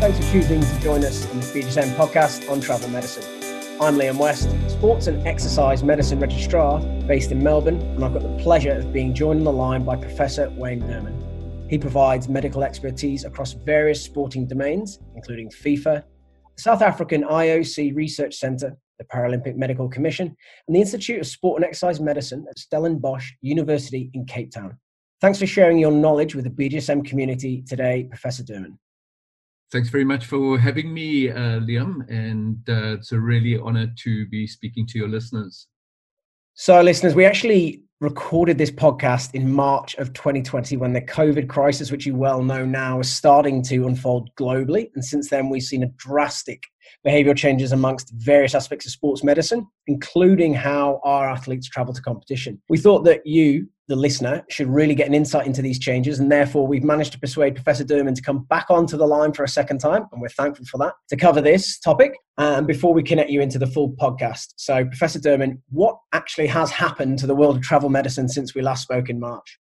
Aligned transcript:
Thanks 0.00 0.16
for 0.16 0.32
choosing 0.32 0.62
to 0.62 0.80
join 0.80 1.04
us 1.04 1.30
in 1.30 1.40
the 1.40 1.44
BJSM 1.44 1.94
podcast 1.94 2.50
on 2.50 2.62
travel 2.62 2.88
medicine. 2.88 3.22
I'm 3.82 3.96
Liam 3.96 4.16
West, 4.16 4.48
sports 4.70 5.08
and 5.08 5.26
exercise 5.28 5.84
medicine 5.84 6.18
registrar 6.18 6.80
based 7.06 7.32
in 7.32 7.42
Melbourne, 7.42 7.82
and 7.82 8.02
I've 8.02 8.14
got 8.14 8.22
the 8.22 8.34
pleasure 8.42 8.72
of 8.72 8.94
being 8.94 9.12
joined 9.12 9.40
on 9.40 9.44
the 9.44 9.52
line 9.52 9.84
by 9.84 9.96
Professor 9.96 10.48
Wayne 10.56 10.80
Derman. 10.80 11.68
He 11.68 11.76
provides 11.76 12.30
medical 12.30 12.62
expertise 12.62 13.26
across 13.26 13.52
various 13.52 14.02
sporting 14.02 14.46
domains, 14.46 15.00
including 15.16 15.50
FIFA, 15.50 16.02
the 16.56 16.62
South 16.62 16.80
African 16.80 17.22
IOC 17.24 17.94
Research 17.94 18.36
Centre, 18.36 18.78
the 18.98 19.04
Paralympic 19.04 19.56
Medical 19.56 19.86
Commission, 19.86 20.34
and 20.66 20.74
the 20.74 20.80
Institute 20.80 21.20
of 21.20 21.26
Sport 21.26 21.58
and 21.58 21.66
Exercise 21.66 22.00
Medicine 22.00 22.46
at 22.48 22.58
Stellenbosch 22.58 23.32
University 23.42 24.10
in 24.14 24.24
Cape 24.24 24.50
Town. 24.50 24.78
Thanks 25.20 25.38
for 25.38 25.46
sharing 25.46 25.78
your 25.78 25.92
knowledge 25.92 26.34
with 26.34 26.44
the 26.44 26.50
BJSM 26.50 27.04
community 27.04 27.60
today, 27.60 28.06
Professor 28.08 28.42
Derman. 28.42 28.78
Thanks 29.72 29.88
very 29.88 30.04
much 30.04 30.26
for 30.26 30.58
having 30.58 30.92
me, 30.92 31.30
uh, 31.30 31.60
Liam, 31.60 32.08
and 32.08 32.58
uh, 32.68 32.94
it's 32.94 33.12
a 33.12 33.20
really 33.20 33.56
honor 33.56 33.86
to 33.98 34.26
be 34.26 34.44
speaking 34.46 34.84
to 34.88 34.98
your 34.98 35.08
listeners. 35.08 35.68
So, 36.54 36.80
listeners, 36.82 37.14
we 37.14 37.24
actually 37.24 37.84
recorded 38.00 38.58
this 38.58 38.70
podcast 38.70 39.34
in 39.34 39.52
March 39.52 39.94
of 39.96 40.12
2020 40.12 40.76
when 40.78 40.92
the 40.92 41.02
COVID 41.02 41.48
crisis, 41.48 41.92
which 41.92 42.04
you 42.04 42.16
well 42.16 42.42
know 42.42 42.64
now, 42.64 42.98
is 42.98 43.14
starting 43.14 43.62
to 43.64 43.86
unfold 43.86 44.30
globally. 44.34 44.90
And 44.94 45.04
since 45.04 45.30
then, 45.30 45.48
we've 45.48 45.62
seen 45.62 45.84
a 45.84 45.92
drastic 45.98 46.64
behavioral 47.06 47.36
changes 47.36 47.70
amongst 47.70 48.12
various 48.14 48.54
aspects 48.56 48.86
of 48.86 48.92
sports 48.92 49.22
medicine, 49.22 49.66
including 49.86 50.52
how 50.52 51.00
our 51.04 51.28
athletes 51.28 51.68
travel 51.68 51.94
to 51.94 52.02
competition. 52.02 52.60
We 52.68 52.78
thought 52.78 53.04
that 53.04 53.24
you, 53.24 53.68
the 53.90 53.96
listener, 53.96 54.44
should 54.48 54.68
really 54.68 54.94
get 54.94 55.06
an 55.06 55.14
insight 55.14 55.46
into 55.46 55.60
these 55.60 55.78
changes, 55.78 56.18
and 56.18 56.32
therefore 56.32 56.66
we've 56.66 56.84
managed 56.84 57.12
to 57.12 57.20
persuade 57.20 57.54
Professor 57.54 57.84
Derman 57.84 58.14
to 58.14 58.22
come 58.22 58.44
back 58.44 58.70
onto 58.70 58.96
the 58.96 59.06
line 59.06 59.32
for 59.32 59.44
a 59.44 59.48
second 59.48 59.78
time, 59.78 60.06
and 60.12 60.22
we're 60.22 60.28
thankful 60.28 60.64
for 60.64 60.78
that, 60.78 60.94
to 61.08 61.16
cover 61.16 61.40
this 61.40 61.78
topic. 61.78 62.12
And 62.38 62.66
before 62.66 62.94
we 62.94 63.02
connect 63.02 63.30
you 63.30 63.42
into 63.42 63.58
the 63.58 63.66
full 63.66 63.90
podcast, 63.92 64.54
so 64.56 64.84
Professor 64.86 65.18
Derman, 65.18 65.60
what 65.68 65.98
actually 66.12 66.46
has 66.46 66.70
happened 66.70 67.18
to 67.18 67.26
the 67.26 67.34
world 67.34 67.56
of 67.56 67.62
travel 67.62 67.90
medicine 67.90 68.28
since 68.28 68.54
we 68.54 68.62
last 68.62 68.82
spoke 68.84 69.10
in 69.10 69.20
March? 69.20 69.58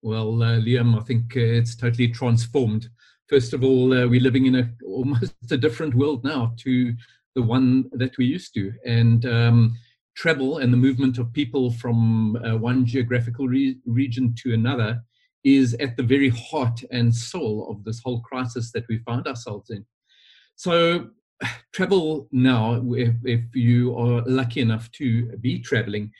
Well, 0.00 0.42
uh, 0.42 0.60
Liam, 0.60 0.98
I 0.98 1.04
think 1.04 1.36
uh, 1.36 1.40
it's 1.40 1.76
totally 1.76 2.08
transformed 2.08 2.88
first 3.30 3.54
of 3.54 3.62
all, 3.62 3.94
uh, 3.94 4.08
we're 4.08 4.20
living 4.20 4.46
in 4.46 4.56
a 4.56 4.68
almost 4.84 5.32
a 5.50 5.56
different 5.56 5.94
world 5.94 6.24
now 6.24 6.52
to 6.58 6.92
the 7.36 7.42
one 7.42 7.88
that 7.92 8.18
we 8.18 8.26
used 8.26 8.52
to, 8.54 8.72
and 8.84 9.24
um, 9.24 9.78
travel 10.14 10.58
and 10.58 10.72
the 10.72 10.76
movement 10.76 11.18
of 11.18 11.32
people 11.32 11.70
from 11.70 12.36
uh, 12.36 12.56
one 12.56 12.84
geographical 12.84 13.48
re- 13.48 13.78
region 13.86 14.34
to 14.38 14.52
another 14.54 15.02
is 15.44 15.74
at 15.74 15.96
the 15.96 16.02
very 16.02 16.28
heart 16.28 16.82
and 16.90 17.14
soul 17.14 17.68
of 17.70 17.84
this 17.84 18.00
whole 18.04 18.20
crisis 18.20 18.72
that 18.72 18.84
we 18.88 18.98
find 18.98 19.26
ourselves 19.26 19.70
in. 19.70 19.84
So, 20.56 21.08
travel 21.72 22.28
now, 22.32 22.82
if, 22.92 23.14
if 23.24 23.54
you 23.54 23.96
are 23.96 24.22
lucky 24.26 24.60
enough 24.60 24.90
to 24.92 25.28
be 25.38 25.60
traveling, 25.60 26.10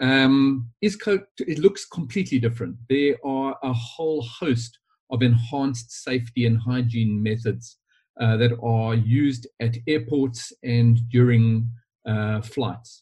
um, 0.00 0.68
is 0.80 0.96
co- 0.96 1.26
it 1.38 1.58
looks 1.58 1.84
completely 1.84 2.38
different. 2.38 2.76
There 2.88 3.16
are 3.24 3.56
a 3.62 3.72
whole 3.72 4.22
host 4.22 4.78
of 5.10 5.22
enhanced 5.22 5.92
safety 5.92 6.46
and 6.46 6.58
hygiene 6.58 7.22
methods 7.22 7.76
uh, 8.20 8.36
that 8.38 8.58
are 8.62 8.94
used 8.94 9.46
at 9.60 9.76
airports 9.86 10.52
and 10.62 10.98
during 11.08 11.70
uh, 12.06 12.40
flights. 12.40 13.01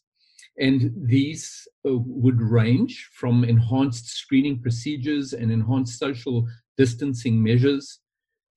And 0.61 0.93
these 0.95 1.67
uh, 1.87 1.97
would 1.97 2.39
range 2.39 3.09
from 3.13 3.43
enhanced 3.43 4.07
screening 4.09 4.61
procedures 4.61 5.33
and 5.33 5.51
enhanced 5.51 5.97
social 5.97 6.47
distancing 6.77 7.41
measures 7.41 7.99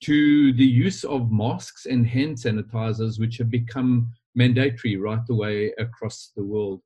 to 0.03 0.53
the 0.53 0.67
use 0.67 1.05
of 1.05 1.33
masks 1.33 1.87
and 1.87 2.07
hand 2.07 2.37
sanitizers, 2.37 3.19
which 3.19 3.39
have 3.39 3.51
become 3.51 4.13
mandatory 4.35 4.97
right 4.99 5.27
the 5.27 5.35
way 5.35 5.73
across 5.79 6.31
the 6.37 6.45
world. 6.45 6.83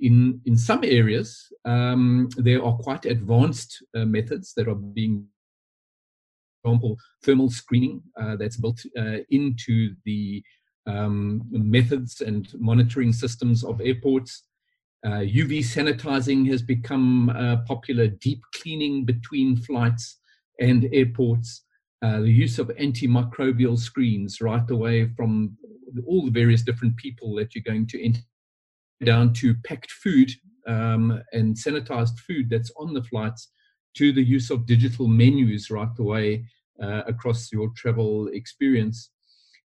In, 0.00 0.40
in 0.44 0.56
some 0.56 0.82
areas, 0.82 1.52
um, 1.64 2.28
there 2.36 2.64
are 2.64 2.76
quite 2.78 3.06
advanced 3.06 3.80
uh, 3.96 4.04
methods 4.04 4.54
that 4.54 4.68
are 4.68 4.74
being 4.74 5.26
for 6.62 6.70
example, 6.70 6.96
thermal 7.22 7.50
screening 7.50 8.02
uh, 8.20 8.34
that's 8.36 8.56
built 8.56 8.80
uh, 8.98 9.18
into 9.30 9.94
the 10.04 10.42
um, 10.86 11.42
methods 11.50 12.20
and 12.20 12.48
monitoring 12.58 13.12
systems 13.12 13.62
of 13.62 13.80
airports. 13.80 14.44
Uh, 15.06 15.20
UV 15.20 15.60
sanitizing 15.60 16.48
has 16.50 16.60
become 16.60 17.30
uh, 17.30 17.58
popular, 17.66 18.08
deep 18.08 18.42
cleaning 18.54 19.04
between 19.04 19.56
flights 19.56 20.18
and 20.60 20.88
airports, 20.92 21.62
uh, 22.02 22.20
the 22.20 22.30
use 22.30 22.58
of 22.58 22.68
antimicrobial 22.80 23.78
screens 23.78 24.40
right 24.40 24.68
away 24.70 25.08
from 25.16 25.56
all 26.06 26.24
the 26.24 26.30
various 26.30 26.62
different 26.62 26.96
people 26.96 27.34
that 27.36 27.54
you're 27.54 27.62
going 27.62 27.86
to 27.86 28.04
enter 28.04 28.20
down 29.04 29.32
to 29.32 29.54
packed 29.64 29.90
food 29.90 30.30
um, 30.66 31.22
and 31.32 31.56
sanitized 31.56 32.18
food 32.18 32.50
that's 32.50 32.72
on 32.76 32.92
the 32.92 33.02
flights 33.02 33.48
to 33.96 34.12
the 34.12 34.22
use 34.22 34.50
of 34.50 34.66
digital 34.66 35.08
menus 35.08 35.70
right 35.70 35.98
away 35.98 36.44
uh, 36.82 37.02
across 37.06 37.50
your 37.52 37.70
travel 37.76 38.28
experience. 38.28 39.10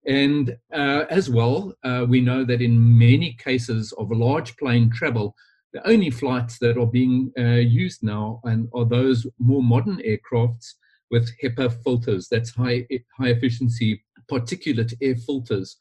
And 0.06 0.56
uh, 0.72 1.04
as 1.10 1.28
well, 1.28 1.74
uh, 1.84 2.06
we 2.08 2.20
know 2.20 2.44
that 2.44 2.62
in 2.62 2.98
many 2.98 3.34
cases 3.34 3.92
of 3.92 4.10
large 4.10 4.56
plane 4.56 4.90
travel, 4.90 5.34
the 5.72 5.86
only 5.86 6.10
flights 6.10 6.58
that 6.58 6.78
are 6.78 6.86
being 6.86 7.32
uh, 7.38 7.60
used 7.60 8.02
now 8.02 8.40
and 8.44 8.68
are 8.74 8.84
those 8.84 9.26
more 9.38 9.62
modern 9.62 9.98
aircrafts 9.98 10.74
with 11.10 11.30
HEPA 11.42 11.82
filters, 11.82 12.28
that's 12.28 12.50
high, 12.50 12.86
high 13.18 13.28
efficiency 13.28 14.02
particulate 14.30 14.94
air 15.02 15.16
filters 15.16 15.76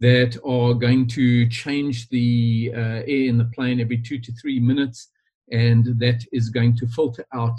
that 0.00 0.36
are 0.44 0.74
going 0.74 1.06
to 1.06 1.48
change 1.48 2.08
the 2.08 2.72
uh, 2.74 3.02
air 3.06 3.26
in 3.28 3.38
the 3.38 3.50
plane 3.54 3.80
every 3.80 3.98
two 3.98 4.18
to 4.18 4.32
three 4.32 4.58
minutes, 4.58 5.08
and 5.52 5.86
that 5.98 6.24
is 6.32 6.50
going 6.50 6.76
to 6.76 6.86
filter 6.88 7.24
out 7.32 7.58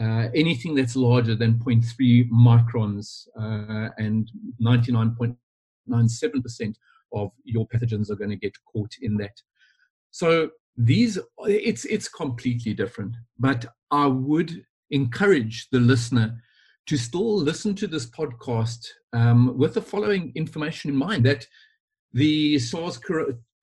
uh, 0.00 0.28
anything 0.34 0.74
that's 0.74 0.96
larger 0.96 1.34
than 1.34 1.54
0.3 1.54 2.30
microns 2.30 3.26
uh, 3.38 3.90
and 3.98 4.30
99.97% 4.62 6.74
of 7.14 7.30
your 7.44 7.66
pathogens 7.68 8.10
are 8.10 8.16
going 8.16 8.30
to 8.30 8.36
get 8.36 8.56
caught 8.70 8.92
in 9.00 9.16
that. 9.16 9.40
So 10.10 10.50
these, 10.76 11.18
it's 11.44 11.84
it's 11.86 12.08
completely 12.08 12.74
different. 12.74 13.16
But 13.38 13.64
I 13.90 14.06
would 14.06 14.64
encourage 14.90 15.68
the 15.70 15.80
listener 15.80 16.42
to 16.86 16.96
still 16.96 17.36
listen 17.36 17.74
to 17.76 17.86
this 17.86 18.06
podcast 18.06 18.86
um, 19.12 19.56
with 19.56 19.74
the 19.74 19.82
following 19.82 20.32
information 20.34 20.90
in 20.90 20.96
mind: 20.96 21.24
that 21.24 21.46
the 22.12 22.58
SARS 22.58 23.00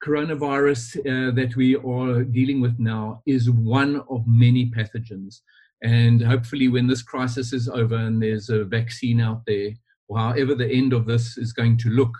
coronavirus 0.03 0.97
uh, 0.99 1.33
that 1.35 1.55
we 1.55 1.75
are 1.75 2.23
dealing 2.23 2.61
with 2.61 2.79
now 2.79 3.21
is 3.25 3.49
one 3.49 4.01
of 4.09 4.27
many 4.27 4.71
pathogens 4.71 5.41
and 5.83 6.21
hopefully, 6.21 6.69
when 6.69 6.87
this 6.87 7.03
crisis 7.03 7.51
is 7.51 7.67
over 7.67 7.95
and 7.95 8.23
there's 8.23 8.49
a 8.49 8.63
vaccine 8.63 9.19
out 9.19 9.41
there, 9.45 9.71
or 10.07 10.17
however 10.17 10.55
the 10.55 10.69
end 10.69 10.93
of 10.93 11.05
this 11.05 11.37
is 11.37 11.51
going 11.51 11.77
to 11.79 11.89
look, 11.89 12.17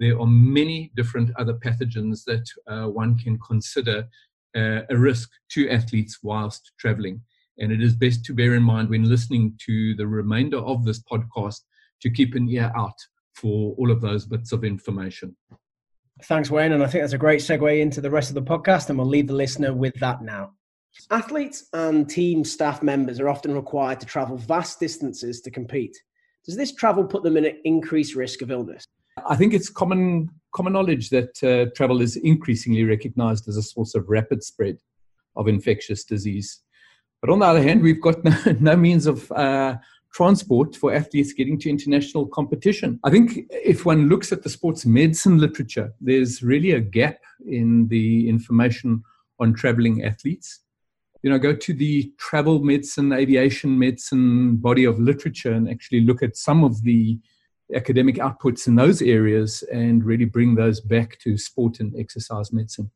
there 0.00 0.18
are 0.18 0.26
many 0.26 0.90
different 0.96 1.30
other 1.38 1.54
pathogens 1.54 2.24
that 2.24 2.44
uh, 2.66 2.88
one 2.88 3.18
can 3.18 3.38
consider 3.38 4.08
uh, 4.56 4.80
a 4.88 4.96
risk 4.96 5.30
to 5.50 5.68
athletes 5.68 6.20
whilst 6.22 6.72
traveling. 6.78 7.20
And 7.58 7.70
it 7.70 7.82
is 7.82 7.94
best 7.94 8.24
to 8.24 8.34
bear 8.34 8.54
in 8.54 8.62
mind 8.62 8.88
when 8.88 9.08
listening 9.08 9.58
to 9.66 9.94
the 9.94 10.06
remainder 10.06 10.58
of 10.58 10.84
this 10.84 11.02
podcast 11.02 11.60
to 12.00 12.10
keep 12.10 12.34
an 12.34 12.48
ear 12.48 12.72
out 12.74 12.96
for 13.34 13.74
all 13.76 13.90
of 13.90 14.00
those 14.00 14.24
bits 14.24 14.52
of 14.52 14.64
information. 14.64 15.36
Thanks, 16.24 16.50
Wayne. 16.50 16.72
And 16.72 16.82
I 16.82 16.86
think 16.86 17.02
that's 17.02 17.12
a 17.12 17.18
great 17.18 17.40
segue 17.40 17.80
into 17.80 18.00
the 18.00 18.10
rest 18.10 18.30
of 18.30 18.34
the 18.34 18.42
podcast. 18.42 18.88
And 18.88 18.98
we'll 18.98 19.06
leave 19.06 19.26
the 19.26 19.34
listener 19.34 19.74
with 19.74 19.94
that 20.00 20.22
now. 20.22 20.52
Athletes 21.10 21.66
and 21.72 22.08
team 22.08 22.44
staff 22.44 22.82
members 22.82 23.20
are 23.20 23.28
often 23.28 23.54
required 23.54 24.00
to 24.00 24.06
travel 24.06 24.36
vast 24.36 24.80
distances 24.80 25.40
to 25.42 25.50
compete. 25.50 25.96
Does 26.44 26.56
this 26.56 26.74
travel 26.74 27.04
put 27.04 27.22
them 27.22 27.36
in 27.36 27.44
an 27.44 27.58
increased 27.64 28.14
risk 28.14 28.42
of 28.42 28.50
illness? 28.50 28.84
I 29.26 29.36
think 29.36 29.54
it's 29.54 29.68
common 29.68 30.30
common 30.54 30.74
knowledge 30.74 31.08
that 31.10 31.42
uh, 31.42 31.70
travel 31.74 32.02
is 32.02 32.16
increasingly 32.16 32.84
recognized 32.84 33.48
as 33.48 33.56
a 33.56 33.62
source 33.62 33.94
of 33.94 34.08
rapid 34.08 34.42
spread 34.42 34.78
of 35.36 35.48
infectious 35.48 36.04
disease. 36.04 36.60
But 37.22 37.30
on 37.30 37.38
the 37.38 37.46
other 37.46 37.62
hand, 37.62 37.82
we've 37.82 38.02
got 38.02 38.22
no, 38.24 38.36
no 38.60 38.76
means 38.76 39.06
of 39.06 39.30
uh, 39.32 39.76
transport 40.12 40.76
for 40.76 40.92
athletes 40.92 41.32
getting 41.32 41.58
to 41.60 41.70
international 41.70 42.26
competition. 42.26 43.00
I 43.04 43.10
think 43.10 43.46
if 43.50 43.86
one 43.86 44.08
looks 44.08 44.30
at 44.30 44.42
the 44.42 44.50
sports 44.50 44.84
medicine 44.84 45.38
literature, 45.38 45.94
there's 46.00 46.42
really 46.42 46.72
a 46.72 46.80
gap 46.80 47.18
in 47.46 47.88
the 47.88 48.28
information 48.28 49.02
on 49.40 49.54
traveling 49.54 50.04
athletes 50.04 50.60
you 51.22 51.30
know, 51.30 51.38
go 51.38 51.54
to 51.54 51.72
the 51.72 52.12
travel 52.18 52.62
medicine, 52.62 53.12
aviation 53.12 53.78
medicine 53.78 54.56
body 54.56 54.84
of 54.84 54.98
literature 54.98 55.52
and 55.52 55.68
actually 55.68 56.00
look 56.00 56.22
at 56.22 56.36
some 56.36 56.64
of 56.64 56.82
the 56.82 57.18
academic 57.74 58.16
outputs 58.16 58.66
in 58.66 58.74
those 58.74 59.00
areas 59.00 59.62
and 59.72 60.04
really 60.04 60.24
bring 60.24 60.54
those 60.54 60.80
back 60.80 61.18
to 61.20 61.38
sport 61.38 61.80
and 61.80 61.94
exercise 61.98 62.52
medicine. 62.52 62.90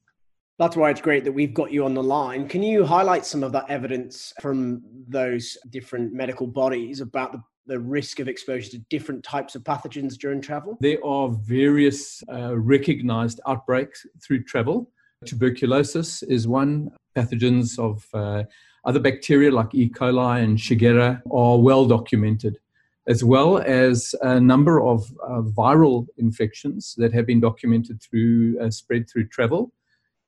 That's 0.58 0.76
why 0.76 0.90
it's 0.90 1.02
great 1.02 1.24
that 1.24 1.32
we've 1.32 1.54
got 1.54 1.70
you 1.70 1.84
on 1.84 1.94
the 1.94 2.02
line. 2.02 2.48
Can 2.48 2.62
you 2.62 2.84
highlight 2.84 3.26
some 3.26 3.42
of 3.42 3.52
that 3.52 3.68
evidence 3.68 4.32
from 4.40 4.82
those 5.06 5.56
different 5.70 6.12
medical 6.12 6.46
bodies 6.46 7.00
about 7.00 7.32
the 7.32 7.42
the 7.66 7.78
risk 7.78 8.20
of 8.20 8.28
exposure 8.28 8.70
to 8.70 8.78
different 8.90 9.24
types 9.24 9.54
of 9.54 9.62
pathogens 9.62 10.14
during 10.14 10.40
travel? 10.40 10.78
There 10.80 11.04
are 11.04 11.28
various 11.28 12.22
uh, 12.32 12.56
recognized 12.56 13.40
outbreaks 13.46 14.06
through 14.24 14.44
travel. 14.44 14.90
Tuberculosis 15.24 16.22
is 16.22 16.46
one. 16.46 16.90
Pathogens 17.16 17.78
of 17.78 18.06
uh, 18.12 18.44
other 18.84 19.00
bacteria 19.00 19.50
like 19.50 19.74
E. 19.74 19.88
coli 19.88 20.42
and 20.42 20.58
Shigella 20.58 21.22
are 21.32 21.58
well 21.58 21.86
documented, 21.86 22.58
as 23.06 23.24
well 23.24 23.58
as 23.58 24.14
a 24.22 24.38
number 24.38 24.80
of 24.80 25.12
uh, 25.24 25.40
viral 25.42 26.06
infections 26.18 26.94
that 26.98 27.12
have 27.12 27.26
been 27.26 27.40
documented 27.40 28.02
through 28.02 28.58
uh, 28.60 28.70
spread 28.70 29.08
through 29.08 29.28
travel. 29.28 29.72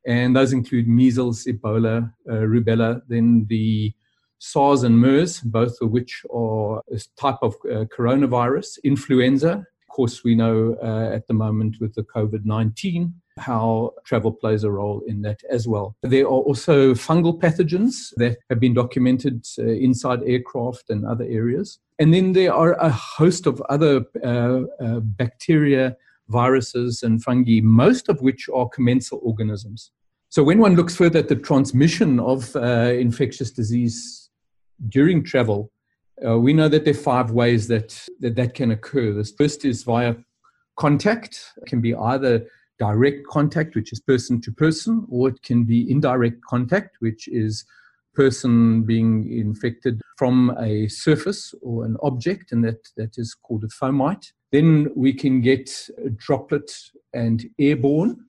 And 0.06 0.34
those 0.34 0.52
include 0.52 0.88
measles, 0.88 1.44
Ebola, 1.44 2.12
uh, 2.28 2.32
rubella, 2.32 3.02
then 3.08 3.46
the 3.48 3.92
SARS 4.38 4.82
and 4.82 4.98
MERS, 4.98 5.40
both 5.40 5.80
of 5.80 5.90
which 5.90 6.24
are 6.32 6.82
a 6.90 7.00
type 7.16 7.38
of 7.42 7.54
uh, 7.64 7.84
coronavirus, 7.96 8.78
influenza. 8.84 9.66
Of 9.88 9.94
course, 9.94 10.24
we 10.24 10.34
know 10.34 10.76
uh, 10.82 11.14
at 11.14 11.26
the 11.26 11.34
moment 11.34 11.76
with 11.80 11.94
the 11.94 12.04
COVID 12.04 12.44
19 12.44 13.12
how 13.38 13.92
travel 14.04 14.32
plays 14.32 14.64
a 14.64 14.70
role 14.70 15.02
in 15.06 15.22
that 15.22 15.40
as 15.50 15.66
well. 15.66 15.96
There 16.02 16.24
are 16.24 16.28
also 16.48 16.94
fungal 16.94 17.38
pathogens 17.38 18.12
that 18.16 18.38
have 18.50 18.60
been 18.60 18.74
documented 18.74 19.46
uh, 19.58 19.64
inside 19.64 20.20
aircraft 20.24 20.90
and 20.90 21.06
other 21.06 21.24
areas. 21.24 21.78
And 21.98 22.14
then 22.14 22.32
there 22.32 22.54
are 22.54 22.74
a 22.74 22.90
host 22.90 23.46
of 23.46 23.60
other 23.68 24.04
uh, 24.24 24.60
uh, 24.80 25.00
bacteria, 25.00 25.96
viruses, 26.28 27.02
and 27.02 27.22
fungi, 27.22 27.60
most 27.62 28.08
of 28.08 28.20
which 28.20 28.48
are 28.54 28.68
commensal 28.68 29.20
organisms. 29.22 29.90
So 30.28 30.42
when 30.42 30.58
one 30.58 30.76
looks 30.76 30.94
further 30.94 31.20
at 31.20 31.28
the 31.28 31.36
transmission 31.36 32.20
of 32.20 32.54
uh, 32.54 32.92
infectious 32.94 33.50
disease 33.50 34.28
during 34.90 35.24
travel, 35.24 35.72
uh, 36.26 36.38
we 36.38 36.52
know 36.52 36.68
that 36.68 36.84
there 36.84 36.94
are 36.94 36.96
five 36.96 37.30
ways 37.30 37.66
that, 37.68 37.98
that 38.20 38.36
that 38.36 38.54
can 38.54 38.72
occur. 38.72 39.12
The 39.12 39.24
first 39.24 39.64
is 39.64 39.84
via 39.84 40.16
contact. 40.76 41.52
It 41.58 41.66
can 41.66 41.80
be 41.80 41.94
either 41.94 42.46
direct 42.78 43.26
contact, 43.26 43.74
which 43.74 43.92
is 43.92 44.00
person 44.00 44.40
to 44.42 44.52
person, 44.52 45.06
or 45.10 45.28
it 45.28 45.42
can 45.42 45.64
be 45.64 45.90
indirect 45.90 46.42
contact, 46.42 46.96
which 47.00 47.28
is 47.28 47.64
person 48.14 48.82
being 48.82 49.30
infected 49.30 50.00
from 50.16 50.54
a 50.58 50.88
surface 50.88 51.54
or 51.62 51.84
an 51.84 51.96
object, 52.02 52.52
and 52.52 52.64
that, 52.64 52.88
that 52.96 53.18
is 53.18 53.34
called 53.34 53.64
a 53.64 53.68
fomite. 53.68 54.32
Then 54.50 54.88
we 54.96 55.12
can 55.12 55.40
get 55.40 55.70
droplet 56.16 56.70
and 57.14 57.44
airborne. 57.58 58.24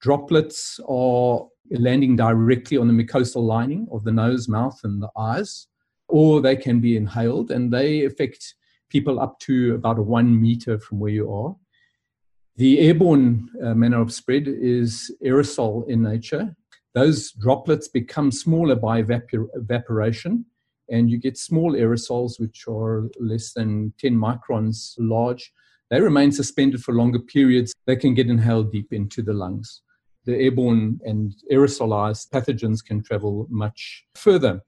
Droplets 0.00 0.80
are 0.88 1.46
landing 1.70 2.16
directly 2.16 2.76
on 2.76 2.88
the 2.88 3.04
mucosal 3.04 3.42
lining 3.42 3.86
of 3.92 4.04
the 4.04 4.12
nose, 4.12 4.48
mouth, 4.48 4.80
and 4.84 5.02
the 5.02 5.10
eyes, 5.16 5.66
or 6.08 6.40
they 6.40 6.56
can 6.56 6.80
be 6.80 6.96
inhaled 6.96 7.50
and 7.50 7.72
they 7.72 8.04
affect 8.04 8.54
people 8.88 9.20
up 9.20 9.38
to 9.40 9.74
about 9.74 9.98
one 9.98 10.40
meter 10.40 10.78
from 10.78 10.98
where 10.98 11.12
you 11.12 11.32
are. 11.32 11.56
The 12.56 12.80
airborne 12.80 13.50
uh, 13.62 13.74
manner 13.74 14.00
of 14.00 14.12
spread 14.12 14.46
is 14.46 15.10
aerosol 15.24 15.88
in 15.88 16.02
nature. 16.02 16.54
Those 16.94 17.32
droplets 17.32 17.88
become 17.88 18.30
smaller 18.30 18.76
by 18.76 19.02
evapor- 19.02 19.48
evaporation, 19.54 20.44
and 20.90 21.10
you 21.10 21.18
get 21.18 21.38
small 21.38 21.72
aerosols 21.72 22.38
which 22.38 22.64
are 22.68 23.08
less 23.18 23.52
than 23.54 23.94
10 23.98 24.14
microns 24.14 24.94
large. 24.98 25.52
They 25.90 26.00
remain 26.00 26.32
suspended 26.32 26.82
for 26.82 26.92
longer 26.92 27.18
periods. 27.18 27.72
They 27.86 27.96
can 27.96 28.14
get 28.14 28.28
inhaled 28.28 28.72
deep 28.72 28.92
into 28.92 29.22
the 29.22 29.32
lungs 29.32 29.82
the 30.24 30.36
airborne 30.36 31.00
and 31.04 31.34
aerosolized 31.50 32.30
pathogens 32.30 32.84
can 32.84 33.02
travel 33.02 33.46
much 33.50 34.04
further. 34.14 34.60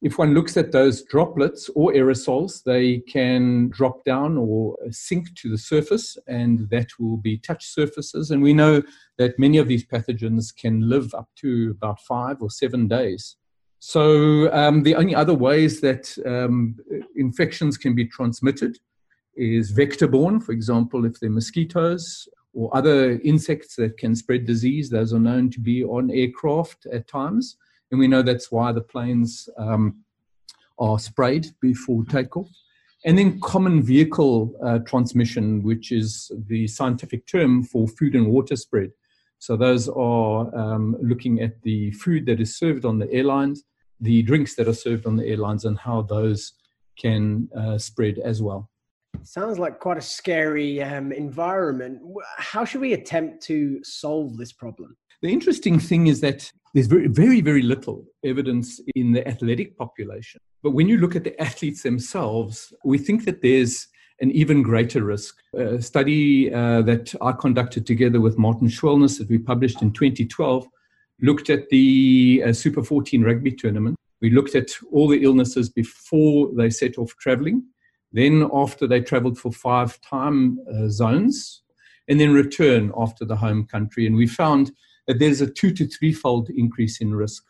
If 0.00 0.16
one 0.16 0.32
looks 0.32 0.56
at 0.56 0.70
those 0.70 1.02
droplets 1.02 1.68
or 1.74 1.92
aerosols, 1.92 2.62
they 2.62 2.98
can 2.98 3.68
drop 3.70 4.04
down 4.04 4.38
or 4.38 4.76
sink 4.90 5.34
to 5.36 5.50
the 5.50 5.58
surface, 5.58 6.16
and 6.28 6.70
that 6.70 6.86
will 7.00 7.16
be 7.16 7.36
touch 7.36 7.66
surfaces. 7.66 8.30
And 8.30 8.40
we 8.40 8.52
know 8.52 8.82
that 9.16 9.38
many 9.40 9.58
of 9.58 9.66
these 9.66 9.84
pathogens 9.84 10.54
can 10.54 10.88
live 10.88 11.12
up 11.14 11.28
to 11.40 11.74
about 11.76 12.00
five 12.00 12.40
or 12.40 12.50
seven 12.50 12.86
days. 12.86 13.36
So, 13.80 14.52
um, 14.52 14.84
the 14.84 14.94
only 14.94 15.14
other 15.14 15.34
ways 15.34 15.80
that 15.80 16.16
um, 16.24 16.76
infections 17.16 17.76
can 17.76 17.94
be 17.94 18.06
transmitted 18.06 18.78
is 19.36 19.70
vector 19.70 20.08
borne, 20.08 20.40
for 20.40 20.52
example, 20.52 21.04
if 21.06 21.18
they're 21.18 21.30
mosquitoes, 21.30 22.28
or 22.54 22.76
other 22.76 23.20
insects 23.20 23.76
that 23.76 23.98
can 23.98 24.14
spread 24.16 24.46
disease. 24.46 24.90
Those 24.90 25.12
are 25.12 25.20
known 25.20 25.50
to 25.50 25.60
be 25.60 25.84
on 25.84 26.10
aircraft 26.10 26.86
at 26.86 27.06
times. 27.06 27.56
And 27.90 27.98
we 27.98 28.08
know 28.08 28.22
that's 28.22 28.50
why 28.52 28.72
the 28.72 28.80
planes 28.80 29.48
um, 29.56 30.04
are 30.78 30.98
sprayed 30.98 31.48
before 31.60 32.04
takeoff. 32.04 32.48
And 33.04 33.16
then 33.16 33.40
common 33.40 33.82
vehicle 33.82 34.54
uh, 34.62 34.80
transmission, 34.80 35.62
which 35.62 35.92
is 35.92 36.30
the 36.48 36.66
scientific 36.66 37.26
term 37.26 37.62
for 37.62 37.86
food 37.86 38.14
and 38.14 38.26
water 38.26 38.56
spread. 38.56 38.90
So 39.38 39.56
those 39.56 39.88
are 39.88 40.54
um, 40.56 40.96
looking 41.00 41.40
at 41.40 41.62
the 41.62 41.92
food 41.92 42.26
that 42.26 42.40
is 42.40 42.58
served 42.58 42.84
on 42.84 42.98
the 42.98 43.10
airlines, 43.12 43.62
the 44.00 44.22
drinks 44.22 44.56
that 44.56 44.66
are 44.66 44.74
served 44.74 45.06
on 45.06 45.16
the 45.16 45.26
airlines, 45.26 45.64
and 45.64 45.78
how 45.78 46.02
those 46.02 46.54
can 46.98 47.48
uh, 47.56 47.78
spread 47.78 48.18
as 48.18 48.42
well. 48.42 48.68
Sounds 49.22 49.58
like 49.58 49.78
quite 49.78 49.96
a 49.96 50.02
scary 50.02 50.82
um, 50.82 51.12
environment. 51.12 52.00
How 52.36 52.64
should 52.64 52.80
we 52.80 52.92
attempt 52.94 53.42
to 53.44 53.82
solve 53.84 54.36
this 54.36 54.52
problem? 54.52 54.96
The 55.22 55.32
interesting 55.32 55.78
thing 55.78 56.08
is 56.08 56.20
that 56.20 56.50
there's 56.74 56.86
very, 56.86 57.08
very, 57.08 57.40
very 57.40 57.62
little 57.62 58.04
evidence 58.24 58.80
in 58.94 59.12
the 59.12 59.26
athletic 59.26 59.76
population. 59.76 60.40
But 60.62 60.72
when 60.72 60.88
you 60.88 60.98
look 60.98 61.16
at 61.16 61.24
the 61.24 61.40
athletes 61.40 61.82
themselves, 61.82 62.72
we 62.84 62.98
think 62.98 63.24
that 63.24 63.42
there's 63.42 63.88
an 64.20 64.30
even 64.32 64.62
greater 64.62 65.04
risk. 65.04 65.36
A 65.54 65.80
study 65.80 66.52
uh, 66.52 66.82
that 66.82 67.14
I 67.22 67.32
conducted 67.32 67.86
together 67.86 68.20
with 68.20 68.38
Martin 68.38 68.68
Schwellnus 68.68 69.18
that 69.18 69.28
we 69.28 69.38
published 69.38 69.80
in 69.80 69.92
2012 69.92 70.66
looked 71.22 71.50
at 71.50 71.68
the 71.68 72.42
uh, 72.46 72.52
Super 72.52 72.82
14 72.82 73.22
rugby 73.22 73.52
tournament. 73.52 73.96
We 74.20 74.30
looked 74.30 74.56
at 74.56 74.70
all 74.92 75.08
the 75.08 75.22
illnesses 75.22 75.68
before 75.70 76.50
they 76.56 76.70
set 76.70 76.98
off 76.98 77.14
traveling 77.20 77.62
then 78.12 78.48
after 78.52 78.86
they 78.86 79.00
traveled 79.00 79.38
for 79.38 79.52
five 79.52 80.00
time 80.00 80.58
uh, 80.72 80.88
zones, 80.88 81.62
and 82.08 82.18
then 82.18 82.32
return 82.32 82.92
after 82.96 83.24
the 83.24 83.36
home 83.36 83.66
country. 83.66 84.06
And 84.06 84.16
we 84.16 84.26
found 84.26 84.72
there's 85.08 85.40
a 85.40 85.50
two 85.50 85.72
to 85.72 85.86
threefold 85.86 86.50
increase 86.50 87.00
in 87.00 87.14
risk. 87.14 87.44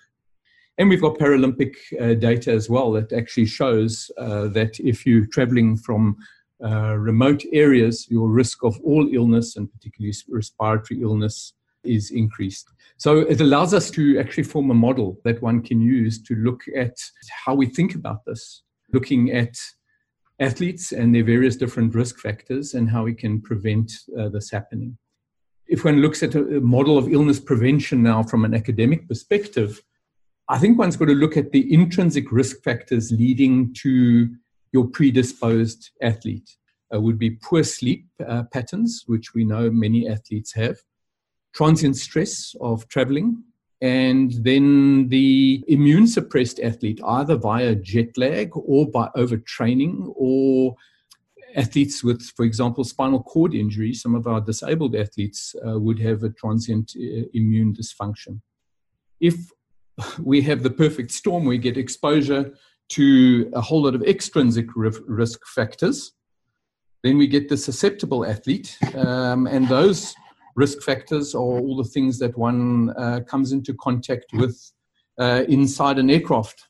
And 0.79 0.89
we've 0.89 1.01
got 1.01 1.19
Paralympic 1.19 1.75
uh, 2.01 2.15
data 2.15 2.53
as 2.53 2.71
well 2.71 2.93
that 2.93 3.13
actually 3.13 3.47
shows 3.47 4.11
uh, 4.17 4.47
that 4.49 4.79
if 4.79 5.05
you're 5.05 5.27
traveling 5.27 5.77
from 5.77 6.17
uh, 6.65 6.97
remote 6.97 7.43
areas, 7.53 8.07
your 8.09 8.29
risk 8.29 8.63
of 8.63 8.81
all 8.85 9.09
illness 9.13 9.57
and 9.57 9.73
particularly 9.73 10.15
respiratory 10.29 11.03
illness 11.03 11.55
is 11.83 12.11
increased. 12.11 12.69
So 12.97 13.19
it 13.19 13.41
allows 13.41 13.75
us 13.75 13.91
to 13.93 14.19
actually 14.19 14.45
form 14.45 14.71
a 14.71 14.75
model 14.75 15.21
that 15.25 15.43
one 15.43 15.63
can 15.63 15.81
use 15.81 16.21
to 16.23 16.35
look 16.37 16.63
at 16.77 16.97
how 17.45 17.55
we 17.55 17.67
think 17.67 17.95
about 17.95 18.25
this, 18.25 18.63
looking 18.93 19.33
at 19.33 19.57
athletes 20.41 20.93
and 20.93 21.15
their 21.15 21.25
various 21.25 21.57
different 21.57 21.95
risk 21.95 22.19
factors 22.19 22.75
and 22.75 22.89
how 22.89 23.05
we 23.05 23.15
can 23.15 23.41
prevent 23.41 23.93
uh, 24.19 24.29
this 24.29 24.51
happening. 24.51 24.97
If 25.69 25.85
one 25.85 26.01
looks 26.01 26.23
at 26.23 26.35
a 26.35 26.61
model 26.61 26.97
of 26.97 27.13
illness 27.13 27.39
prevention 27.39 28.03
now 28.03 28.23
from 28.23 28.45
an 28.45 28.55
academic 28.55 29.07
perspective, 29.07 29.83
I 30.49 30.59
think 30.59 30.79
one's 30.79 30.97
got 30.97 31.07
to 31.07 31.15
look 31.15 31.37
at 31.37 31.53
the 31.53 31.73
intrinsic 31.73 32.33
risk 32.33 32.63
factors 32.63 33.13
leading 33.13 33.75
to 33.75 34.31
your 34.73 34.87
predisposed 34.87 35.91
athlete. 36.03 36.57
Uh, 36.95 36.99
would 36.99 37.19
be 37.19 37.33
poor 37.33 37.63
sleep 37.63 38.07
uh, 38.27 38.45
patterns, 38.45 39.05
which 39.07 39.35
we 39.35 39.45
know 39.45 39.71
many 39.71 40.09
athletes 40.09 40.55
have, 40.55 40.79
transient 41.53 41.97
stress 41.99 42.57
of 42.63 42.89
traveling, 42.89 43.43
and 43.83 44.33
then 44.43 45.09
the 45.09 45.63
immune 45.69 46.07
suppressed 46.07 46.59
athlete, 46.61 46.99
either 47.05 47.37
via 47.37 47.75
jet 47.75 48.17
lag 48.17 48.51
or 48.55 48.91
by 48.91 49.07
overtraining, 49.17 50.11
or 50.17 50.77
athletes 51.57 52.05
with, 52.05 52.23
for 52.37 52.45
example, 52.45 52.85
spinal 52.85 53.23
cord 53.23 53.55
injury, 53.55 53.95
some 53.95 54.15
of 54.15 54.27
our 54.27 54.41
disabled 54.41 54.95
athletes 54.95 55.55
uh, 55.67 55.79
would 55.79 55.99
have 56.01 56.23
a 56.23 56.31
transient 56.31 56.93
uh, 56.97 57.25
immune 57.35 57.75
dysfunction. 57.75 58.41
If 59.21 59.35
we 60.23 60.43
have 60.43 60.63
the 60.63 60.71
perfect 60.71 61.11
storm, 61.11 61.45
we 61.45 61.59
get 61.59 61.77
exposure 61.77 62.55
to 62.91 63.51
a 63.55 63.61
whole 63.61 63.83
lot 63.83 63.95
of 63.95 64.03
extrinsic 64.03 64.67
risk 64.75 65.41
factors, 65.47 66.13
then 67.03 67.19
we 67.19 67.27
get 67.27 67.49
the 67.49 67.57
susceptible 67.57 68.25
athlete, 68.25 68.77
um, 68.95 69.47
and 69.47 69.69
those 69.69 70.15
risk 70.57 70.83
factors 70.83 71.35
or 71.35 71.61
all 71.61 71.77
the 71.77 71.89
things 71.89 72.19
that 72.19 72.37
one 72.37 72.91
uh, 72.99 73.21
comes 73.27 73.53
into 73.53 73.73
contact 73.75 74.27
with 74.33 74.73
uh, 75.19 75.45
inside 75.49 75.99
an 75.99 76.11
aircraft. 76.11 76.67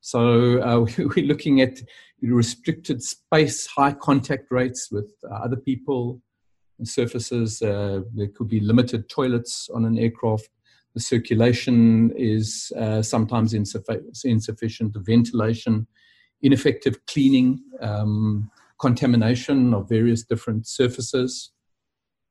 So 0.00 0.60
uh, 0.60 0.86
we're 1.16 1.26
looking 1.26 1.60
at 1.60 1.80
restricted 2.22 3.02
space, 3.02 3.66
high 3.66 3.92
contact 3.92 4.50
rates 4.50 4.90
with 4.90 5.12
uh, 5.30 5.34
other 5.34 5.56
people 5.56 6.20
and 6.78 6.88
surfaces. 6.88 7.62
Uh, 7.62 8.02
there 8.14 8.28
could 8.28 8.48
be 8.48 8.60
limited 8.60 9.08
toilets 9.08 9.68
on 9.74 9.84
an 9.84 9.98
aircraft. 9.98 10.48
The 10.94 11.00
circulation 11.00 12.12
is 12.16 12.72
uh, 12.76 13.02
sometimes 13.02 13.54
insufficient. 13.54 14.92
The 14.92 15.00
ventilation 15.00 15.86
ineffective 16.42 17.04
cleaning, 17.06 17.62
um, 17.80 18.50
contamination 18.78 19.74
of 19.74 19.88
various 19.88 20.22
different 20.22 20.66
surfaces. 20.66 21.50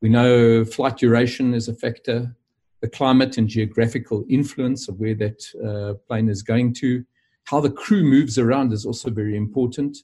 We 0.01 0.09
know 0.09 0.65
flight 0.65 0.97
duration 0.97 1.53
is 1.53 1.67
a 1.67 1.75
factor, 1.75 2.35
the 2.81 2.89
climate 2.89 3.37
and 3.37 3.47
geographical 3.47 4.25
influence 4.29 4.87
of 4.87 4.99
where 4.99 5.15
that 5.15 5.43
uh, 5.63 5.93
plane 6.07 6.29
is 6.29 6.41
going 6.41 6.73
to. 6.75 7.03
How 7.49 7.59
the 7.59 7.71
crew 7.71 8.03
moves 8.03 8.37
around 8.37 8.73
is 8.73 8.85
also 8.85 9.09
very 9.09 9.35
important. 9.35 9.97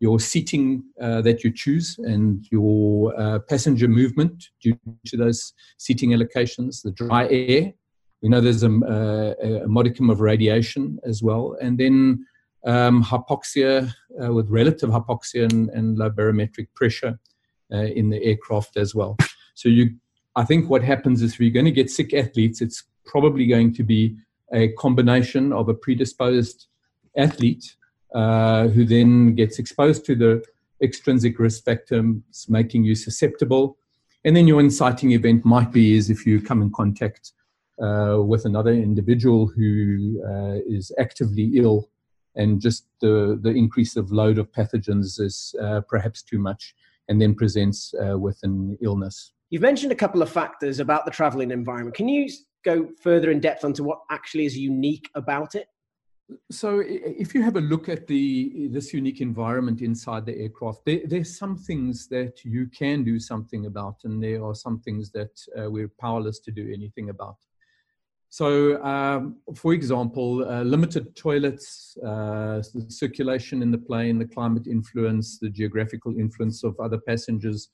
Your 0.00 0.18
seating 0.18 0.82
uh, 0.98 1.20
that 1.22 1.44
you 1.44 1.52
choose 1.52 1.98
and 1.98 2.46
your 2.50 3.12
uh, 3.20 3.38
passenger 3.40 3.86
movement 3.86 4.48
due 4.62 4.78
to 5.04 5.16
those 5.18 5.52
seating 5.76 6.12
allocations, 6.12 6.82
the 6.82 6.92
dry 6.92 7.28
air. 7.28 7.74
We 8.22 8.30
know 8.30 8.40
there's 8.40 8.62
a, 8.62 8.70
a, 8.70 9.64
a 9.64 9.68
modicum 9.68 10.08
of 10.08 10.22
radiation 10.22 10.98
as 11.04 11.22
well. 11.22 11.58
And 11.60 11.76
then 11.76 12.26
um, 12.64 13.04
hypoxia 13.04 13.92
uh, 14.22 14.32
with 14.32 14.48
relative 14.48 14.88
hypoxia 14.88 15.52
and, 15.52 15.68
and 15.70 15.98
low 15.98 16.08
barometric 16.08 16.72
pressure 16.74 17.18
uh, 17.74 17.76
in 17.76 18.08
the 18.08 18.24
aircraft 18.24 18.78
as 18.78 18.94
well. 18.94 19.18
So 19.52 19.68
you, 19.68 19.96
I 20.34 20.44
think 20.44 20.70
what 20.70 20.82
happens 20.82 21.20
is 21.20 21.34
if 21.34 21.40
you're 21.40 21.50
going 21.50 21.66
to 21.66 21.70
get 21.70 21.90
sick 21.90 22.14
athletes, 22.14 22.62
it's 22.62 22.84
probably 23.04 23.46
going 23.46 23.74
to 23.74 23.82
be 23.82 24.16
a 24.54 24.68
combination 24.78 25.52
of 25.52 25.68
a 25.68 25.74
predisposed 25.74 26.68
athlete 27.16 27.76
uh, 28.14 28.68
who 28.68 28.84
then 28.84 29.34
gets 29.34 29.58
exposed 29.58 30.04
to 30.06 30.14
the 30.14 30.42
extrinsic 30.82 31.38
risk 31.38 31.64
factors, 31.64 32.46
making 32.48 32.84
you 32.84 32.94
susceptible. 32.94 33.78
And 34.24 34.36
then 34.36 34.46
your 34.46 34.60
inciting 34.60 35.12
event 35.12 35.44
might 35.44 35.72
be 35.72 35.94
is 35.94 36.10
if 36.10 36.26
you 36.26 36.40
come 36.40 36.62
in 36.62 36.72
contact 36.72 37.32
uh, 37.82 38.18
with 38.18 38.44
another 38.44 38.72
individual 38.72 39.46
who 39.46 40.22
uh, 40.26 40.58
is 40.66 40.92
actively 40.98 41.52
ill 41.54 41.90
and 42.34 42.60
just 42.60 42.86
the, 43.00 43.38
the 43.42 43.50
increase 43.50 43.96
of 43.96 44.12
load 44.12 44.38
of 44.38 44.50
pathogens 44.52 45.20
is 45.20 45.54
uh, 45.62 45.80
perhaps 45.88 46.22
too 46.22 46.38
much 46.38 46.74
and 47.08 47.20
then 47.20 47.34
presents 47.34 47.94
uh, 47.94 48.18
with 48.18 48.38
an 48.42 48.76
illness. 48.82 49.32
You've 49.50 49.62
mentioned 49.62 49.92
a 49.92 49.96
couple 49.96 50.22
of 50.22 50.30
factors 50.30 50.80
about 50.80 51.04
the 51.04 51.10
traveling 51.10 51.50
environment. 51.50 51.96
Can 51.96 52.08
you 52.08 52.28
go 52.64 52.88
further 53.00 53.30
in 53.30 53.40
depth 53.40 53.64
onto 53.64 53.84
what 53.84 54.00
actually 54.10 54.44
is 54.44 54.56
unique 54.56 55.08
about 55.14 55.54
it? 55.54 55.68
So, 56.50 56.82
if 56.84 57.34
you 57.34 57.42
have 57.42 57.56
a 57.56 57.60
look 57.60 57.88
at 57.88 58.08
the 58.08 58.68
this 58.72 58.92
unique 58.92 59.20
environment 59.20 59.80
inside 59.80 60.26
the 60.26 60.36
aircraft, 60.36 60.84
there, 60.84 61.00
there's 61.04 61.38
some 61.38 61.56
things 61.56 62.08
that 62.08 62.44
you 62.44 62.66
can 62.66 63.04
do 63.04 63.20
something 63.20 63.66
about, 63.66 63.96
and 64.04 64.20
there 64.22 64.44
are 64.44 64.54
some 64.54 64.80
things 64.80 65.12
that 65.12 65.30
uh, 65.56 65.70
we're 65.70 65.92
powerless 66.00 66.40
to 66.40 66.50
do 66.50 66.72
anything 66.74 67.10
about. 67.10 67.36
So, 68.28 68.82
um, 68.82 69.36
for 69.54 69.72
example, 69.72 70.44
uh, 70.48 70.62
limited 70.62 71.14
toilets, 71.16 71.96
uh, 72.04 72.60
the 72.74 72.86
circulation 72.88 73.62
in 73.62 73.70
the 73.70 73.78
plane, 73.78 74.18
the 74.18 74.26
climate 74.26 74.66
influence, 74.66 75.38
the 75.38 75.48
geographical 75.48 76.18
influence 76.18 76.64
of 76.64 76.78
other 76.80 76.98
passengers, 76.98 77.68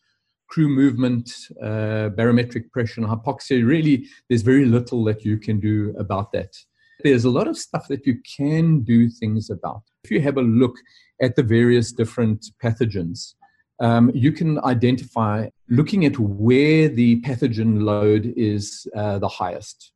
crew 0.49 0.69
movement, 0.69 1.33
uh, 1.63 2.11
barometric 2.11 2.71
pressure, 2.71 3.01
and 3.01 3.09
hypoxia. 3.09 3.67
Really, 3.67 4.07
there's 4.29 4.43
very 4.43 4.67
little 4.67 5.03
that 5.05 5.25
you 5.25 5.39
can 5.39 5.59
do 5.59 5.95
about 5.99 6.33
that. 6.33 6.55
There's 7.03 7.25
a 7.25 7.31
lot 7.31 7.49
of 7.49 7.57
stuff 7.57 7.89
that 7.89 8.07
you 8.07 8.19
can 8.37 8.81
do 8.81 9.09
things 9.09 9.51
about. 9.51 9.83
If 10.05 10.11
you 10.11 10.21
have 10.21 10.37
a 10.37 10.43
look 10.43 10.77
at 11.21 11.37
the 11.37 11.43
various 11.43 11.93
different 11.93 12.47
pathogens, 12.63 13.35
um, 13.81 14.11
you 14.15 14.31
can 14.31 14.61
identify 14.61 15.49
looking 15.69 16.05
at 16.05 16.19
where 16.19 16.89
the 16.89 17.21
pathogen 17.23 17.83
load 17.83 18.33
is 18.37 18.87
uh, 18.95 19.19
the 19.19 19.29
highest. 19.29 19.93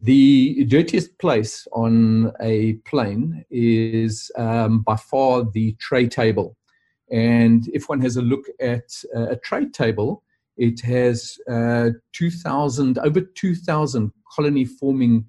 The 0.00 0.64
dirtiest 0.66 1.18
place 1.18 1.66
on 1.72 2.32
a 2.42 2.74
plane 2.84 3.44
is 3.50 4.30
um, 4.36 4.80
by 4.80 4.96
far 4.96 5.44
the 5.50 5.74
tray 5.80 6.08
table. 6.08 6.56
And 7.10 7.68
if 7.72 7.88
one 7.88 8.02
has 8.02 8.18
a 8.18 8.22
look 8.22 8.44
at 8.60 8.84
uh, 9.16 9.30
a 9.30 9.36
tray 9.36 9.70
table, 9.70 10.22
it 10.58 10.80
has 10.82 11.38
uh, 11.50 11.90
2,000, 12.12 12.98
over 12.98 13.20
2,000 13.22 14.12
colony 14.34 14.64
forming 14.66 15.24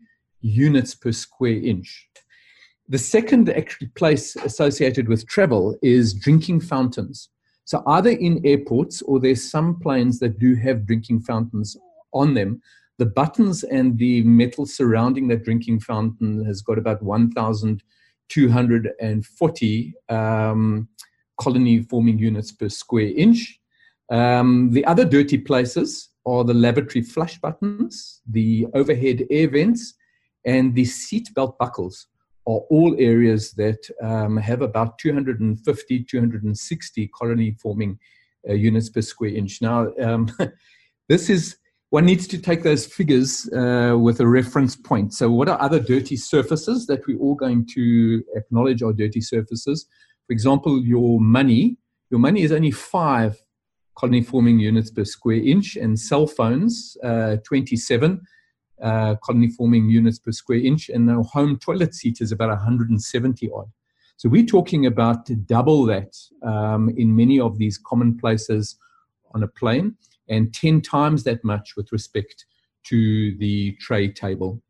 units 0.45 0.95
per 0.95 1.11
square 1.11 1.61
inch. 1.61 2.07
The 2.87 2.97
second 2.97 3.49
actually 3.49 3.87
place 3.87 4.35
associated 4.35 5.07
with 5.07 5.27
travel 5.27 5.75
is 5.81 6.13
drinking 6.13 6.61
fountains. 6.61 7.29
So 7.65 7.81
either 7.87 8.11
in 8.11 8.45
airports 8.45 9.01
or 9.01 9.19
there's 9.19 9.49
some 9.49 9.79
planes 9.79 10.19
that 10.19 10.37
do 10.37 10.53
have 10.55 10.85
drinking 10.85 11.21
fountains 11.21 11.75
on 12.13 12.35
them 12.35 12.61
the 12.97 13.05
buttons 13.05 13.63
and 13.63 13.97
the 13.97 14.23
metal 14.23 14.65
surrounding 14.65 15.27
that 15.27 15.43
drinking 15.43 15.81
fountain 15.81 16.45
has 16.45 16.61
got 16.61 16.77
about 16.77 17.03
1,240 17.03 19.93
um, 20.09 20.87
colony 21.39 21.81
forming 21.81 22.17
units 22.17 22.53
per 22.53 22.69
square 22.69 23.11
inch. 23.15 23.59
Um, 24.09 24.71
the 24.71 24.85
other 24.85 25.03
dirty 25.03 25.37
places 25.37 26.11
are 26.25 26.45
the 26.45 26.53
lavatory 26.53 27.03
flush 27.03 27.37
buttons, 27.39 28.21
the 28.29 28.67
overhead 28.73 29.27
air 29.29 29.49
vents, 29.49 29.95
and 30.45 30.75
the 30.75 30.85
seat 30.85 31.29
belt 31.33 31.57
buckles 31.57 32.07
are 32.47 32.61
all 32.69 32.95
areas 32.99 33.51
that 33.53 33.79
um, 34.01 34.37
have 34.37 34.61
about 34.61 34.99
250, 34.99 36.03
260 36.03 37.07
colony 37.07 37.55
forming 37.59 37.97
uh, 38.47 38.53
units 38.53 38.89
per 38.89 39.01
square 39.01 39.31
inch. 39.31 39.61
Now, 39.61 39.91
um, 39.99 40.29
this 41.09 41.29
is 41.29 41.57
one 41.89 42.05
needs 42.05 42.27
to 42.27 42.37
take 42.37 42.63
those 42.63 42.85
figures 42.85 43.49
uh, 43.53 43.95
with 43.97 44.19
a 44.19 44.27
reference 44.27 44.75
point. 44.75 45.13
So, 45.13 45.31
what 45.31 45.49
are 45.49 45.59
other 45.61 45.79
dirty 45.79 46.17
surfaces 46.17 46.85
that 46.87 47.05
we're 47.07 47.19
all 47.19 47.35
going 47.35 47.65
to 47.73 48.23
acknowledge 48.35 48.83
are 48.83 48.93
dirty 48.93 49.21
surfaces? 49.21 49.87
For 50.27 50.33
example, 50.33 50.83
your 50.83 51.19
money. 51.19 51.77
Your 52.11 52.19
money 52.19 52.43
is 52.43 52.51
only 52.51 52.71
five 52.71 53.41
colony 53.97 54.21
forming 54.21 54.59
units 54.59 54.91
per 54.91 55.05
square 55.05 55.37
inch, 55.37 55.75
and 55.75 55.97
cell 55.97 56.27
phones, 56.27 56.97
uh, 57.03 57.37
27 57.45 58.21
uh, 58.81 59.15
colony 59.23 59.49
forming 59.49 59.89
units 59.89 60.19
per 60.19 60.31
square 60.31 60.59
inch, 60.59 60.89
and 60.89 61.07
the 61.07 61.21
home 61.23 61.57
toilet 61.57 61.93
seat 61.93 62.21
is 62.21 62.31
about 62.31 62.49
170 62.49 63.49
odd. 63.51 63.71
So, 64.17 64.29
we're 64.29 64.45
talking 64.45 64.85
about 64.85 65.29
double 65.45 65.85
that 65.85 66.15
um, 66.43 66.89
in 66.97 67.15
many 67.15 67.39
of 67.39 67.57
these 67.57 67.77
common 67.77 68.17
places 68.17 68.77
on 69.33 69.43
a 69.43 69.47
plane 69.47 69.97
and 70.29 70.53
10 70.53 70.81
times 70.81 71.23
that 71.23 71.43
much 71.43 71.75
with 71.75 71.91
respect 71.91 72.45
to 72.85 73.35
the 73.37 73.75
tray 73.79 74.11
table. 74.11 74.61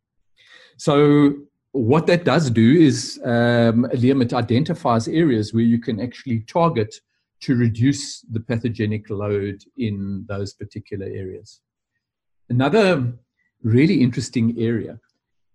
So, 0.77 1.33
what 1.71 2.07
that 2.07 2.23
does 2.23 2.49
do 2.49 2.73
is, 2.73 3.19
um, 3.25 3.85
it 3.91 4.33
identifies 4.33 5.07
areas 5.07 5.53
where 5.53 5.63
you 5.63 5.79
can 5.79 5.99
actually 5.99 6.39
target 6.41 6.95
to 7.41 7.55
reduce 7.55 8.21
the 8.21 8.39
pathogenic 8.39 9.09
load 9.09 9.63
in 9.77 10.25
those 10.27 10.53
particular 10.53 11.05
areas. 11.05 11.59
Another 12.49 13.13
really 13.63 14.01
interesting 14.01 14.55
area 14.59 14.99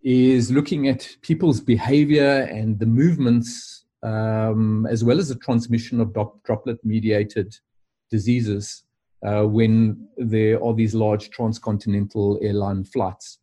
is 0.03 0.51
looking 0.51 0.89
at 0.89 1.17
people's 1.23 1.61
behavior 1.61 2.49
and 2.51 2.79
the 2.79 2.87
movements, 2.87 3.85
um, 4.03 4.87
as 4.87 5.05
well 5.05 5.19
as 5.19 5.29
the 5.29 5.35
transmission 5.35 6.01
of 6.01 6.15
droplet 6.45 6.79
mediated 6.85 7.55
diseases 8.11 8.85
uh, 9.25 9.43
when 9.43 10.09
there 10.17 10.63
are 10.65 10.75
these 10.75 10.95
large 10.95 11.31
transcontinental 11.31 12.39
airline 12.43 12.85
flights. 12.85 13.39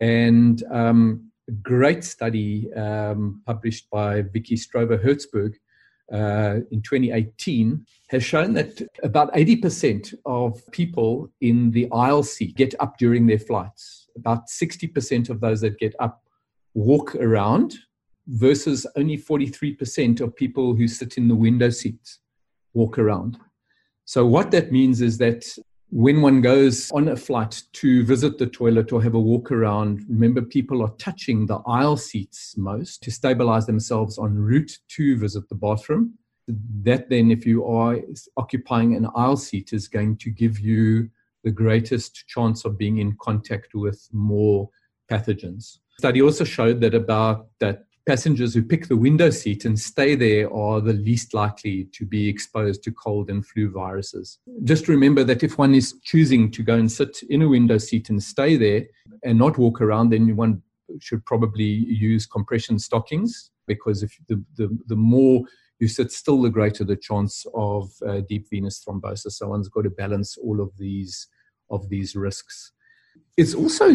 And 0.00 0.62
um, 0.70 1.30
a 1.48 1.52
great 1.52 2.02
study 2.02 2.72
um, 2.74 3.42
published 3.46 3.88
by 3.90 4.22
Vicki 4.22 4.56
Stover 4.56 4.98
Hertzberg 4.98 5.54
uh, 6.12 6.60
in 6.70 6.82
2018 6.82 7.84
has 8.08 8.22
shown 8.22 8.52
that 8.54 8.82
about 9.02 9.32
80% 9.34 10.14
of 10.26 10.60
people 10.70 11.30
in 11.40 11.70
the 11.70 11.90
aisle 11.92 12.22
seat 12.22 12.56
get 12.56 12.74
up 12.80 12.98
during 12.98 13.26
their 13.26 13.38
flights. 13.38 14.06
About 14.16 14.48
60% 14.48 15.30
of 15.30 15.40
those 15.40 15.60
that 15.62 15.78
get 15.78 15.94
up 15.98 16.22
walk 16.74 17.14
around 17.16 17.74
versus 18.26 18.86
only 18.96 19.16
43% 19.16 20.20
of 20.20 20.36
people 20.36 20.74
who 20.74 20.88
sit 20.88 21.16
in 21.16 21.28
the 21.28 21.34
window 21.34 21.70
seats 21.70 22.20
walk 22.74 22.98
around. 22.98 23.38
So, 24.04 24.26
what 24.26 24.50
that 24.50 24.72
means 24.72 25.00
is 25.00 25.18
that 25.18 25.46
when 25.94 26.22
one 26.22 26.40
goes 26.40 26.90
on 26.90 27.06
a 27.06 27.16
flight 27.16 27.62
to 27.72 28.04
visit 28.04 28.36
the 28.36 28.48
toilet 28.48 28.92
or 28.92 29.00
have 29.00 29.14
a 29.14 29.20
walk 29.20 29.52
around, 29.52 30.04
remember 30.08 30.42
people 30.42 30.82
are 30.82 30.92
touching 30.98 31.46
the 31.46 31.60
aisle 31.68 31.96
seats 31.96 32.56
most 32.56 33.00
to 33.00 33.12
stabilize 33.12 33.66
themselves 33.66 34.18
en 34.18 34.34
route 34.34 34.76
to 34.88 35.16
visit 35.16 35.48
the 35.48 35.54
bathroom. 35.54 36.14
That 36.48 37.08
then, 37.10 37.30
if 37.30 37.46
you 37.46 37.64
are 37.66 38.00
occupying 38.36 38.96
an 38.96 39.06
aisle 39.14 39.36
seat, 39.36 39.72
is 39.72 39.86
going 39.86 40.16
to 40.16 40.30
give 40.30 40.58
you 40.58 41.10
the 41.44 41.52
greatest 41.52 42.26
chance 42.26 42.64
of 42.64 42.76
being 42.76 42.98
in 42.98 43.16
contact 43.20 43.72
with 43.72 44.08
more 44.12 44.68
pathogens. 45.08 45.78
Study 46.00 46.22
also 46.22 46.42
showed 46.42 46.80
that 46.80 46.96
about 46.96 47.46
that 47.60 47.84
passengers 48.06 48.54
who 48.54 48.62
pick 48.62 48.88
the 48.88 48.96
window 48.96 49.30
seat 49.30 49.64
and 49.64 49.78
stay 49.78 50.14
there 50.14 50.52
are 50.52 50.80
the 50.80 50.92
least 50.92 51.32
likely 51.32 51.84
to 51.92 52.04
be 52.04 52.28
exposed 52.28 52.82
to 52.82 52.92
cold 52.92 53.30
and 53.30 53.46
flu 53.46 53.70
viruses. 53.70 54.38
Just 54.64 54.88
remember 54.88 55.24
that 55.24 55.42
if 55.42 55.58
one 55.58 55.74
is 55.74 55.94
choosing 56.02 56.50
to 56.50 56.62
go 56.62 56.74
and 56.74 56.90
sit 56.90 57.22
in 57.30 57.42
a 57.42 57.48
window 57.48 57.78
seat 57.78 58.10
and 58.10 58.22
stay 58.22 58.56
there 58.56 58.84
and 59.22 59.38
not 59.38 59.58
walk 59.58 59.80
around, 59.80 60.10
then 60.10 60.36
one 60.36 60.62
should 61.00 61.24
probably 61.24 61.64
use 61.64 62.26
compression 62.26 62.78
stockings 62.78 63.50
because 63.66 64.02
if 64.02 64.16
the, 64.28 64.42
the, 64.56 64.76
the 64.86 64.96
more 64.96 65.42
you 65.80 65.88
sit 65.88 66.12
still, 66.12 66.42
the 66.42 66.50
greater 66.50 66.84
the 66.84 66.96
chance 66.96 67.44
of 67.54 67.90
uh, 68.06 68.20
deep 68.28 68.46
venous 68.50 68.84
thrombosis. 68.84 69.32
So 69.32 69.48
one's 69.48 69.68
got 69.68 69.82
to 69.82 69.90
balance 69.90 70.36
all 70.36 70.60
of 70.60 70.70
these 70.78 71.26
of 71.70 71.88
these 71.88 72.14
risks. 72.14 72.72
It's 73.36 73.54
also 73.54 73.90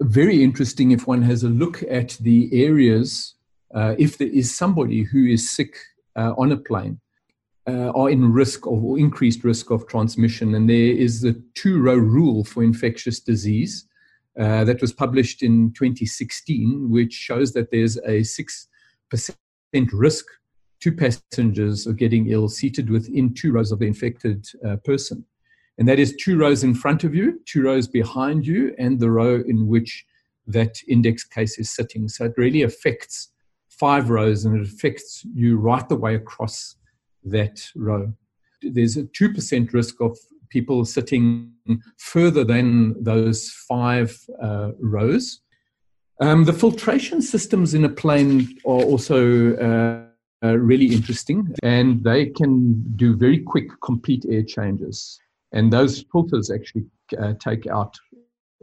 very 0.00 0.42
interesting 0.42 0.90
if 0.90 1.06
one 1.06 1.22
has 1.22 1.42
a 1.42 1.48
look 1.48 1.82
at 1.90 2.10
the 2.20 2.48
areas. 2.52 3.34
Uh, 3.74 3.94
if 3.98 4.18
there 4.18 4.28
is 4.28 4.54
somebody 4.54 5.02
who 5.02 5.26
is 5.26 5.50
sick 5.50 5.76
uh, 6.16 6.32
on 6.38 6.52
a 6.52 6.56
plane, 6.56 7.00
uh, 7.68 7.90
are 7.94 8.08
in 8.08 8.32
risk 8.32 8.66
of 8.66 8.82
or 8.82 8.98
increased 8.98 9.44
risk 9.44 9.70
of 9.70 9.86
transmission, 9.86 10.54
and 10.54 10.70
there 10.70 10.92
is 10.92 11.20
the 11.20 11.42
two-row 11.54 11.96
rule 11.96 12.42
for 12.44 12.62
infectious 12.62 13.20
disease 13.20 13.86
uh, 14.40 14.64
that 14.64 14.80
was 14.80 14.92
published 14.92 15.42
in 15.42 15.72
2016, 15.74 16.90
which 16.90 17.12
shows 17.12 17.52
that 17.52 17.70
there's 17.70 17.98
a 18.06 18.22
six 18.22 18.68
percent 19.10 19.36
risk 19.92 20.24
to 20.80 20.92
passengers 20.92 21.86
of 21.86 21.96
getting 21.96 22.30
ill 22.30 22.48
seated 22.48 22.88
within 22.88 23.34
two 23.34 23.52
rows 23.52 23.72
of 23.72 23.80
the 23.80 23.86
infected 23.86 24.46
uh, 24.66 24.76
person. 24.76 25.24
And 25.78 25.88
that 25.88 25.98
is 25.98 26.16
two 26.16 26.36
rows 26.36 26.64
in 26.64 26.74
front 26.74 27.04
of 27.04 27.14
you, 27.14 27.40
two 27.46 27.62
rows 27.62 27.86
behind 27.86 28.46
you, 28.46 28.74
and 28.78 28.98
the 28.98 29.10
row 29.10 29.42
in 29.46 29.68
which 29.68 30.04
that 30.46 30.76
index 30.88 31.24
case 31.24 31.58
is 31.58 31.70
sitting. 31.70 32.08
So 32.08 32.24
it 32.24 32.34
really 32.36 32.62
affects 32.62 33.28
five 33.68 34.10
rows 34.10 34.44
and 34.44 34.58
it 34.58 34.66
affects 34.66 35.24
you 35.34 35.56
right 35.56 35.88
the 35.88 35.96
way 35.96 36.16
across 36.16 36.76
that 37.24 37.64
row. 37.76 38.12
There's 38.62 38.96
a 38.96 39.04
2% 39.04 39.72
risk 39.72 40.00
of 40.00 40.18
people 40.48 40.84
sitting 40.84 41.52
further 41.98 42.42
than 42.42 43.00
those 43.02 43.50
five 43.68 44.18
uh, 44.42 44.70
rows. 44.80 45.40
Um, 46.20 46.44
the 46.44 46.52
filtration 46.52 47.22
systems 47.22 47.74
in 47.74 47.84
a 47.84 47.88
plane 47.88 48.58
are 48.64 48.82
also 48.82 49.54
uh, 49.56 50.02
uh, 50.44 50.56
really 50.56 50.86
interesting, 50.86 51.54
and 51.62 52.02
they 52.02 52.26
can 52.26 52.82
do 52.96 53.14
very 53.16 53.38
quick, 53.38 53.68
complete 53.80 54.24
air 54.28 54.42
changes. 54.42 55.20
And 55.52 55.72
those 55.72 56.04
filters 56.12 56.50
actually 56.50 56.84
uh, 57.18 57.34
take 57.40 57.66
out 57.66 57.96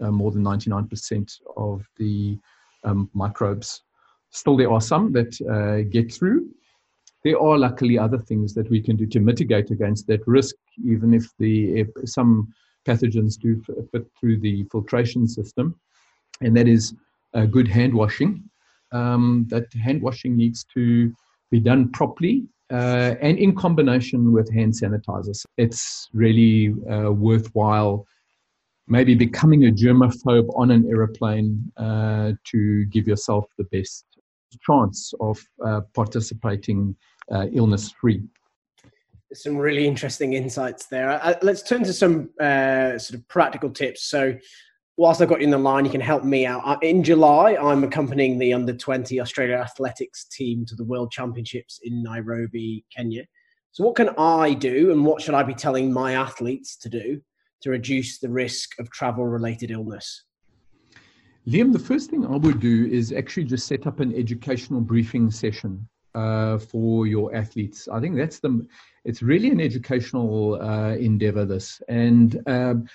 uh, 0.01 0.11
more 0.11 0.31
than 0.31 0.43
99% 0.43 1.39
of 1.57 1.85
the 1.97 2.37
um, 2.83 3.09
microbes. 3.13 3.81
Still, 4.29 4.57
there 4.57 4.71
are 4.71 4.81
some 4.81 5.11
that 5.13 5.33
uh, 5.49 5.89
get 5.89 6.13
through. 6.13 6.47
There 7.23 7.39
are 7.39 7.57
luckily 7.57 7.97
other 7.97 8.19
things 8.19 8.53
that 8.53 8.69
we 8.69 8.81
can 8.81 8.95
do 8.97 9.07
to 9.07 9.19
mitigate 9.19 9.71
against 9.71 10.05
that 10.07 10.25
risk, 10.27 10.55
even 10.85 11.13
if 11.13 11.31
the 11.39 11.79
if 11.79 11.87
some 12.05 12.53
pathogens 12.87 13.39
do 13.39 13.59
fit 13.91 14.05
through 14.19 14.39
the 14.39 14.63
filtration 14.71 15.27
system, 15.27 15.79
and 16.41 16.55
that 16.55 16.67
is 16.67 16.93
uh, 17.33 17.45
good 17.45 17.67
hand 17.67 17.93
washing. 17.93 18.43
Um, 18.91 19.47
that 19.49 19.73
hand 19.73 20.03
washing 20.03 20.37
needs 20.37 20.65
to 20.75 21.11
be 21.49 21.59
done 21.59 21.91
properly 21.91 22.45
uh, 22.71 23.15
and 23.21 23.37
in 23.37 23.55
combination 23.55 24.31
with 24.31 24.51
hand 24.51 24.73
sanitizers. 24.73 25.45
It's 25.57 26.09
really 26.13 26.73
uh, 26.89 27.11
worthwhile 27.11 28.05
maybe 28.87 29.15
becoming 29.15 29.65
a 29.65 29.71
germaphobe 29.71 30.47
on 30.55 30.71
an 30.71 30.85
aeroplane 30.87 31.71
uh, 31.77 32.33
to 32.43 32.85
give 32.85 33.07
yourself 33.07 33.45
the 33.57 33.63
best 33.65 34.05
chance 34.61 35.13
of 35.19 35.39
uh, 35.65 35.81
participating 35.93 36.95
uh, 37.31 37.47
illness 37.51 37.91
free. 37.99 38.21
Some 39.33 39.57
really 39.57 39.87
interesting 39.87 40.33
insights 40.33 40.85
there. 40.85 41.09
Uh, 41.09 41.33
let's 41.41 41.63
turn 41.63 41.83
to 41.83 41.93
some 41.93 42.29
sort 42.39 43.15
of 43.15 43.27
practical 43.27 43.69
tips. 43.69 44.03
So, 44.03 44.37
whilst 44.97 45.21
I've 45.21 45.29
got 45.29 45.39
you 45.39 45.45
in 45.45 45.51
the 45.51 45.57
line, 45.57 45.85
you 45.85 45.91
can 45.91 46.01
help 46.01 46.23
me 46.23 46.45
out. 46.45 46.61
Uh, 46.65 46.77
in 46.81 47.03
July, 47.03 47.55
I'm 47.55 47.83
accompanying 47.83 48.37
the 48.37 48.53
under 48.53 48.73
20 48.73 49.19
Australia 49.19 49.55
athletics 49.55 50.25
team 50.25 50.65
to 50.67 50.75
the 50.75 50.83
World 50.83 51.11
Championships 51.11 51.79
in 51.83 52.01
Nairobi, 52.01 52.85
Kenya. 52.95 53.25
So, 53.71 53.83
what 53.83 53.95
can 53.95 54.09
I 54.17 54.53
do 54.53 54.91
and 54.91 55.05
what 55.05 55.21
should 55.21 55.35
I 55.35 55.43
be 55.43 55.53
telling 55.53 55.91
my 55.91 56.13
athletes 56.13 56.77
to 56.77 56.89
do 56.89 57.21
to 57.61 57.69
reduce 57.69 58.19
the 58.19 58.29
risk 58.29 58.79
of 58.79 58.89
travel 58.91 59.25
related 59.25 59.71
illness? 59.71 60.23
Liam, 61.47 61.71
the 61.73 61.79
first 61.79 62.09
thing 62.09 62.25
I 62.25 62.37
would 62.37 62.59
do 62.59 62.85
is 62.85 63.11
actually 63.11 63.43
just 63.43 63.67
set 63.67 63.85
up 63.85 63.99
an 63.99 64.15
educational 64.15 64.81
briefing 64.81 65.29
session 65.29 65.87
uh, 66.15 66.57
for 66.57 67.05
your 67.05 67.35
athletes. 67.35 67.87
I 67.87 67.99
think 67.99 68.15
that's 68.15 68.39
the, 68.39 68.65
it's 69.03 69.21
really 69.21 69.49
an 69.49 69.61
educational 69.61 70.59
uh, 70.59 70.95
endeavor, 70.95 71.45
this. 71.45 71.81
And 71.87 72.41
um, 72.47 72.87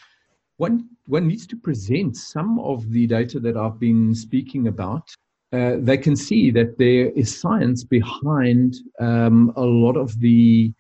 one, 0.61 0.87
one 1.07 1.27
needs 1.27 1.46
to 1.46 1.57
present 1.57 2.16
some 2.16 2.61
of 2.61 2.90
the 2.90 3.07
data 3.07 3.40
that 3.40 3.57
I've 3.57 3.81
been 3.81 4.14
speaking 4.14 4.68
about. 4.68 5.09
Uh, 5.55 5.77
they 5.79 5.96
can 5.96 6.14
see 6.14 6.51
that 6.51 6.77
there 6.77 7.09
is 7.16 7.40
science 7.40 7.83
behind 7.83 8.77
um, 9.01 9.55
a 9.57 9.62
lot 9.62 9.96
of 9.96 10.20
the 10.20 10.70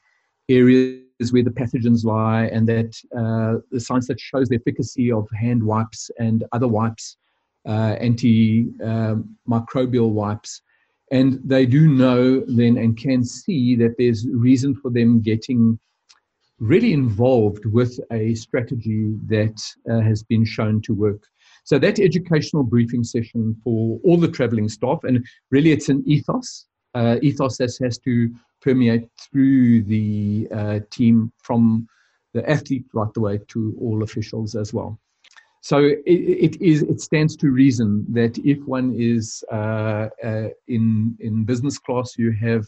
areas 0.50 1.00
where 1.30 1.42
the 1.42 1.50
pathogens 1.50 2.04
lie, 2.04 2.44
and 2.52 2.68
that 2.68 2.94
uh, 3.16 3.60
the 3.70 3.80
science 3.80 4.06
that 4.08 4.20
shows 4.20 4.50
the 4.50 4.56
efficacy 4.56 5.10
of 5.10 5.26
hand 5.34 5.62
wipes 5.62 6.10
and 6.18 6.44
other 6.52 6.68
wipes, 6.68 7.16
uh, 7.66 7.96
antimicrobial 8.02 10.08
um, 10.08 10.14
wipes. 10.14 10.60
And 11.10 11.40
they 11.42 11.64
do 11.64 11.88
know 11.88 12.40
then 12.40 12.76
and 12.76 12.98
can 12.98 13.24
see 13.24 13.76
that 13.76 13.94
there's 13.96 14.26
reason 14.28 14.74
for 14.74 14.90
them 14.90 15.22
getting 15.22 15.78
really 16.60 16.92
involved 16.92 17.64
with 17.66 17.98
a 18.12 18.34
strategy 18.34 19.16
that 19.26 19.60
uh, 19.90 20.00
has 20.00 20.22
been 20.22 20.44
shown 20.44 20.80
to 20.82 20.94
work. 20.94 21.26
So 21.64 21.78
that 21.78 21.98
educational 21.98 22.62
briefing 22.62 23.02
session 23.04 23.56
for 23.64 23.98
all 24.04 24.18
the 24.18 24.28
traveling 24.28 24.68
staff, 24.68 25.04
and 25.04 25.26
really 25.50 25.72
it's 25.72 25.88
an 25.88 26.02
ethos, 26.06 26.66
uh, 26.94 27.16
ethos 27.22 27.56
that 27.58 27.76
has 27.82 27.98
to 27.98 28.30
permeate 28.60 29.08
through 29.18 29.82
the 29.82 30.48
uh, 30.54 30.80
team 30.90 31.32
from 31.38 31.88
the 32.34 32.48
athlete 32.48 32.84
right 32.92 33.12
the 33.14 33.20
way 33.20 33.40
to 33.48 33.74
all 33.80 34.02
officials 34.02 34.54
as 34.54 34.72
well. 34.72 34.98
So 35.62 35.78
it, 35.78 36.00
it 36.06 36.62
is 36.62 36.82
it 36.82 37.00
stands 37.00 37.36
to 37.36 37.50
reason 37.50 38.06
that 38.10 38.38
if 38.38 38.58
one 38.66 38.94
is 38.96 39.44
uh, 39.52 40.08
uh, 40.24 40.48
in 40.68 41.16
in 41.20 41.44
business 41.44 41.78
class, 41.78 42.16
you 42.16 42.32
have 42.32 42.66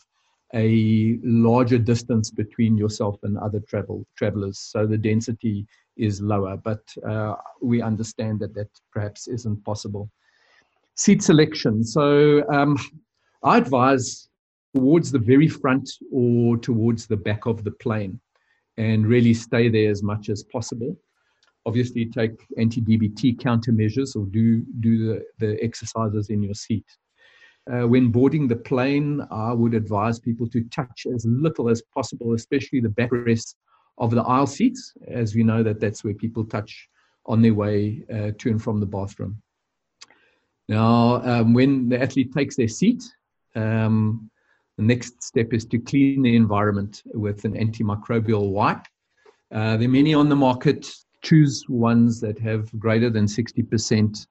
a 0.55 1.19
larger 1.23 1.79
distance 1.79 2.31
between 2.31 2.77
yourself 2.77 3.19
and 3.23 3.38
other 3.38 3.61
travel 3.61 4.07
travelers, 4.17 4.59
so 4.59 4.87
the 4.87 4.99
density 4.99 5.67
is 5.97 6.21
lower. 6.21 6.57
But 6.57 6.83
uh, 7.09 7.37
we 7.61 7.81
understand 7.81 8.41
that 8.41 8.55
that 8.55 8.69
perhaps 8.93 9.29
isn't 9.29 9.65
possible. 9.65 10.11
Seat 10.95 11.23
selection. 11.23 11.85
So 11.85 12.47
um, 12.51 12.77
I 13.43 13.59
advise 13.59 14.29
towards 14.75 15.11
the 15.11 15.19
very 15.19 15.49
front 15.49 15.88
or 16.11 16.57
towards 16.57 17.07
the 17.07 17.17
back 17.17 17.47
of 17.47 17.65
the 17.65 17.73
plane, 17.73 18.21
and 18.77 19.07
really 19.07 19.35
stay 19.35 19.69
there 19.69 19.91
as 19.91 20.03
much 20.03 20.29
as 20.29 20.45
possible. 20.45 20.97
Obviously, 21.65 22.07
take 22.07 22.43
anti-DVT 22.59 23.37
countermeasures 23.41 24.17
or 24.17 24.27
do 24.27 24.65
do 24.81 25.07
the, 25.07 25.25
the 25.38 25.62
exercises 25.62 26.29
in 26.29 26.43
your 26.43 26.55
seat. 26.55 26.85
Uh, 27.70 27.87
when 27.87 28.11
boarding 28.11 28.48
the 28.48 28.57
plane, 28.57 29.25
I 29.31 29.53
would 29.53 29.75
advise 29.75 30.18
people 30.18 30.48
to 30.48 30.64
touch 30.64 31.07
as 31.12 31.25
little 31.25 31.68
as 31.68 31.83
possible, 31.94 32.35
especially 32.35 32.81
the 32.81 32.88
backrests 32.88 33.55
of 33.98 34.11
the 34.11 34.22
aisle 34.22 34.46
seats, 34.46 34.94
as 35.07 35.35
we 35.35 35.44
know 35.44 35.62
that 35.62 35.79
that's 35.79 36.03
where 36.03 36.14
people 36.14 36.44
touch 36.44 36.88
on 37.27 37.40
their 37.40 37.55
way 37.55 38.03
uh, 38.12 38.33
to 38.38 38.51
and 38.51 38.61
from 38.61 38.81
the 38.81 38.87
bathroom. 38.87 39.40
Now, 40.68 41.22
um, 41.22 41.55
when 41.55 41.88
the 41.88 42.01
athlete 42.01 42.33
takes 42.33 42.57
their 42.57 42.68
seat, 42.68 43.05
um, 43.55 44.29
the 44.77 44.83
next 44.83 45.22
step 45.22 45.53
is 45.53 45.64
to 45.66 45.79
clean 45.79 46.22
the 46.22 46.35
environment 46.35 47.03
with 47.14 47.44
an 47.44 47.55
antimicrobial 47.55 48.51
wipe. 48.51 48.87
Uh, 49.53 49.77
there 49.77 49.88
are 49.88 49.92
many 49.92 50.14
on 50.14 50.29
the 50.29 50.37
market. 50.37 50.90
Choose 51.22 51.64
ones 51.68 52.20
that 52.20 52.38
have 52.40 52.77
greater 52.79 53.11
than 53.11 53.27
60% 53.27 54.27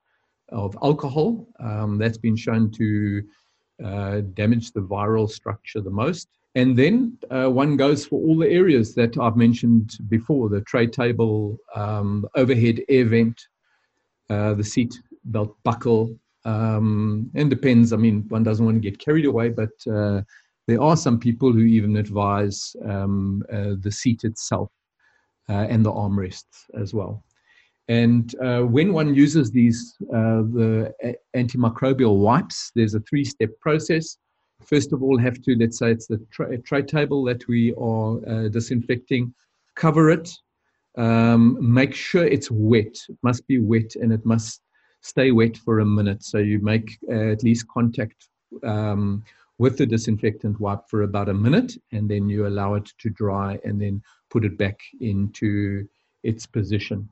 of 0.51 0.77
alcohol. 0.81 1.47
Um, 1.59 1.97
that's 1.97 2.17
been 2.17 2.35
shown 2.35 2.71
to 2.71 3.23
uh, 3.83 4.21
damage 4.33 4.71
the 4.71 4.81
viral 4.81 5.29
structure 5.29 5.81
the 5.81 5.89
most. 5.89 6.29
And 6.55 6.77
then 6.77 7.17
uh, 7.29 7.49
one 7.49 7.77
goes 7.77 8.05
for 8.05 8.19
all 8.19 8.37
the 8.37 8.49
areas 8.49 8.93
that 8.95 9.17
I've 9.17 9.37
mentioned 9.37 9.97
before 10.09 10.49
the 10.49 10.61
tray 10.61 10.85
table, 10.87 11.57
um, 11.75 12.27
overhead 12.35 12.81
air 12.89 13.05
vent, 13.05 13.41
uh, 14.29 14.53
the 14.53 14.63
seat 14.63 14.99
belt 15.25 15.55
buckle. 15.63 16.15
Um, 16.43 17.29
and 17.35 17.49
depends, 17.49 17.93
I 17.93 17.97
mean, 17.97 18.25
one 18.29 18.43
doesn't 18.43 18.65
want 18.65 18.81
to 18.81 18.89
get 18.89 18.99
carried 18.99 19.25
away, 19.25 19.49
but 19.49 19.69
uh, 19.89 20.21
there 20.67 20.81
are 20.81 20.97
some 20.97 21.19
people 21.19 21.51
who 21.53 21.61
even 21.61 21.97
advise 21.97 22.75
um, 22.85 23.43
uh, 23.51 23.75
the 23.79 23.91
seat 23.91 24.23
itself 24.23 24.71
uh, 25.49 25.67
and 25.69 25.85
the 25.85 25.91
armrests 25.91 26.65
as 26.75 26.93
well. 26.93 27.23
And 27.91 28.33
uh, 28.41 28.61
when 28.61 28.93
one 28.93 29.13
uses 29.13 29.51
these, 29.51 29.97
uh, 30.13 30.43
the 30.57 30.93
antimicrobial 31.35 32.19
wipes, 32.19 32.71
there's 32.73 32.95
a 32.95 33.01
three 33.01 33.25
step 33.25 33.49
process. 33.59 34.17
First 34.63 34.93
of 34.93 35.03
all, 35.03 35.17
have 35.17 35.41
to, 35.41 35.57
let's 35.57 35.79
say 35.79 35.91
it's 35.91 36.07
the 36.07 36.25
tray, 36.31 36.55
tray 36.65 36.83
table 36.83 37.25
that 37.25 37.45
we 37.49 37.73
are 37.73 38.11
uh, 38.29 38.47
disinfecting, 38.47 39.33
cover 39.75 40.09
it, 40.09 40.31
um, 40.97 41.57
make 41.59 41.93
sure 41.93 42.23
it's 42.23 42.49
wet. 42.49 42.95
It 43.09 43.17
must 43.23 43.45
be 43.45 43.59
wet 43.59 43.97
and 44.01 44.13
it 44.13 44.25
must 44.25 44.61
stay 45.01 45.31
wet 45.31 45.57
for 45.57 45.81
a 45.81 45.85
minute. 45.85 46.23
So 46.23 46.37
you 46.37 46.59
make 46.59 46.97
uh, 47.11 47.31
at 47.33 47.43
least 47.43 47.67
contact 47.67 48.29
um, 48.63 49.21
with 49.57 49.77
the 49.77 49.85
disinfectant 49.85 50.61
wipe 50.61 50.87
for 50.89 51.01
about 51.01 51.27
a 51.27 51.33
minute, 51.33 51.73
and 51.91 52.09
then 52.09 52.29
you 52.29 52.47
allow 52.47 52.75
it 52.75 52.89
to 52.99 53.09
dry 53.09 53.59
and 53.65 53.81
then 53.81 54.01
put 54.29 54.45
it 54.45 54.57
back 54.57 54.79
into 55.01 55.85
its 56.23 56.45
position. 56.45 57.09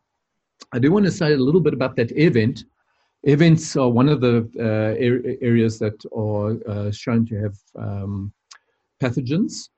I 0.72 0.80
do 0.80 0.92
want 0.92 1.06
to 1.06 1.12
say 1.12 1.34
a 1.34 1.38
little 1.38 1.62
bit 1.62 1.74
about 1.74 1.96
that 1.96 2.12
air 2.16 2.32
vent. 2.32 2.66
Air 3.26 3.38
vents 3.38 3.76
are 3.76 3.90
one 3.90 4.08
of 4.10 4.22
the 4.22 4.50
uh, 4.58 5.46
areas 5.46 5.80
that 5.80 6.04
are 6.16 6.58
uh, 6.70 6.92
shown 6.92 7.26
to 7.28 7.36
have 7.42 7.58
um, 7.76 8.32
pathogens. 9.02 9.70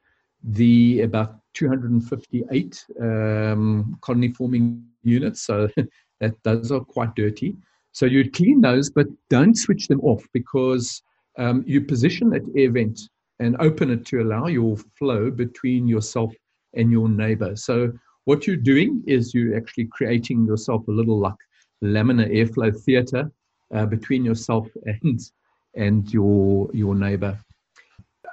The 0.43 1.01
about 1.01 1.35
258 1.53 2.85
um, 2.99 3.97
colony 4.01 4.29
forming 4.29 4.83
units, 5.03 5.41
so 5.41 5.69
that 6.19 6.35
those 6.43 6.71
are 6.71 6.81
quite 6.81 7.15
dirty. 7.15 7.55
So 7.93 8.05
you'd 8.05 8.33
clean 8.33 8.61
those, 8.61 8.89
but 8.89 9.07
don't 9.29 9.55
switch 9.55 9.87
them 9.87 10.01
off 10.01 10.25
because 10.33 11.03
um, 11.37 11.63
you 11.67 11.81
position 11.81 12.29
that 12.31 12.43
air 12.55 12.71
vent 12.71 12.99
and 13.39 13.55
open 13.59 13.89
it 13.89 14.05
to 14.07 14.21
allow 14.21 14.47
your 14.47 14.77
flow 14.97 15.31
between 15.31 15.87
yourself 15.87 16.33
and 16.75 16.91
your 16.91 17.09
neighbor. 17.09 17.55
So 17.55 17.91
what 18.25 18.45
you're 18.45 18.55
doing 18.55 19.03
is 19.07 19.33
you're 19.33 19.57
actually 19.57 19.85
creating 19.85 20.45
yourself 20.45 20.87
a 20.87 20.91
little 20.91 21.19
like 21.19 21.41
laminar 21.83 22.29
airflow 22.31 22.75
theater 22.83 23.31
uh, 23.73 23.85
between 23.85 24.23
yourself 24.23 24.67
and 25.03 25.19
and 25.75 26.13
your 26.13 26.69
your 26.73 26.95
neighbor. 26.95 27.37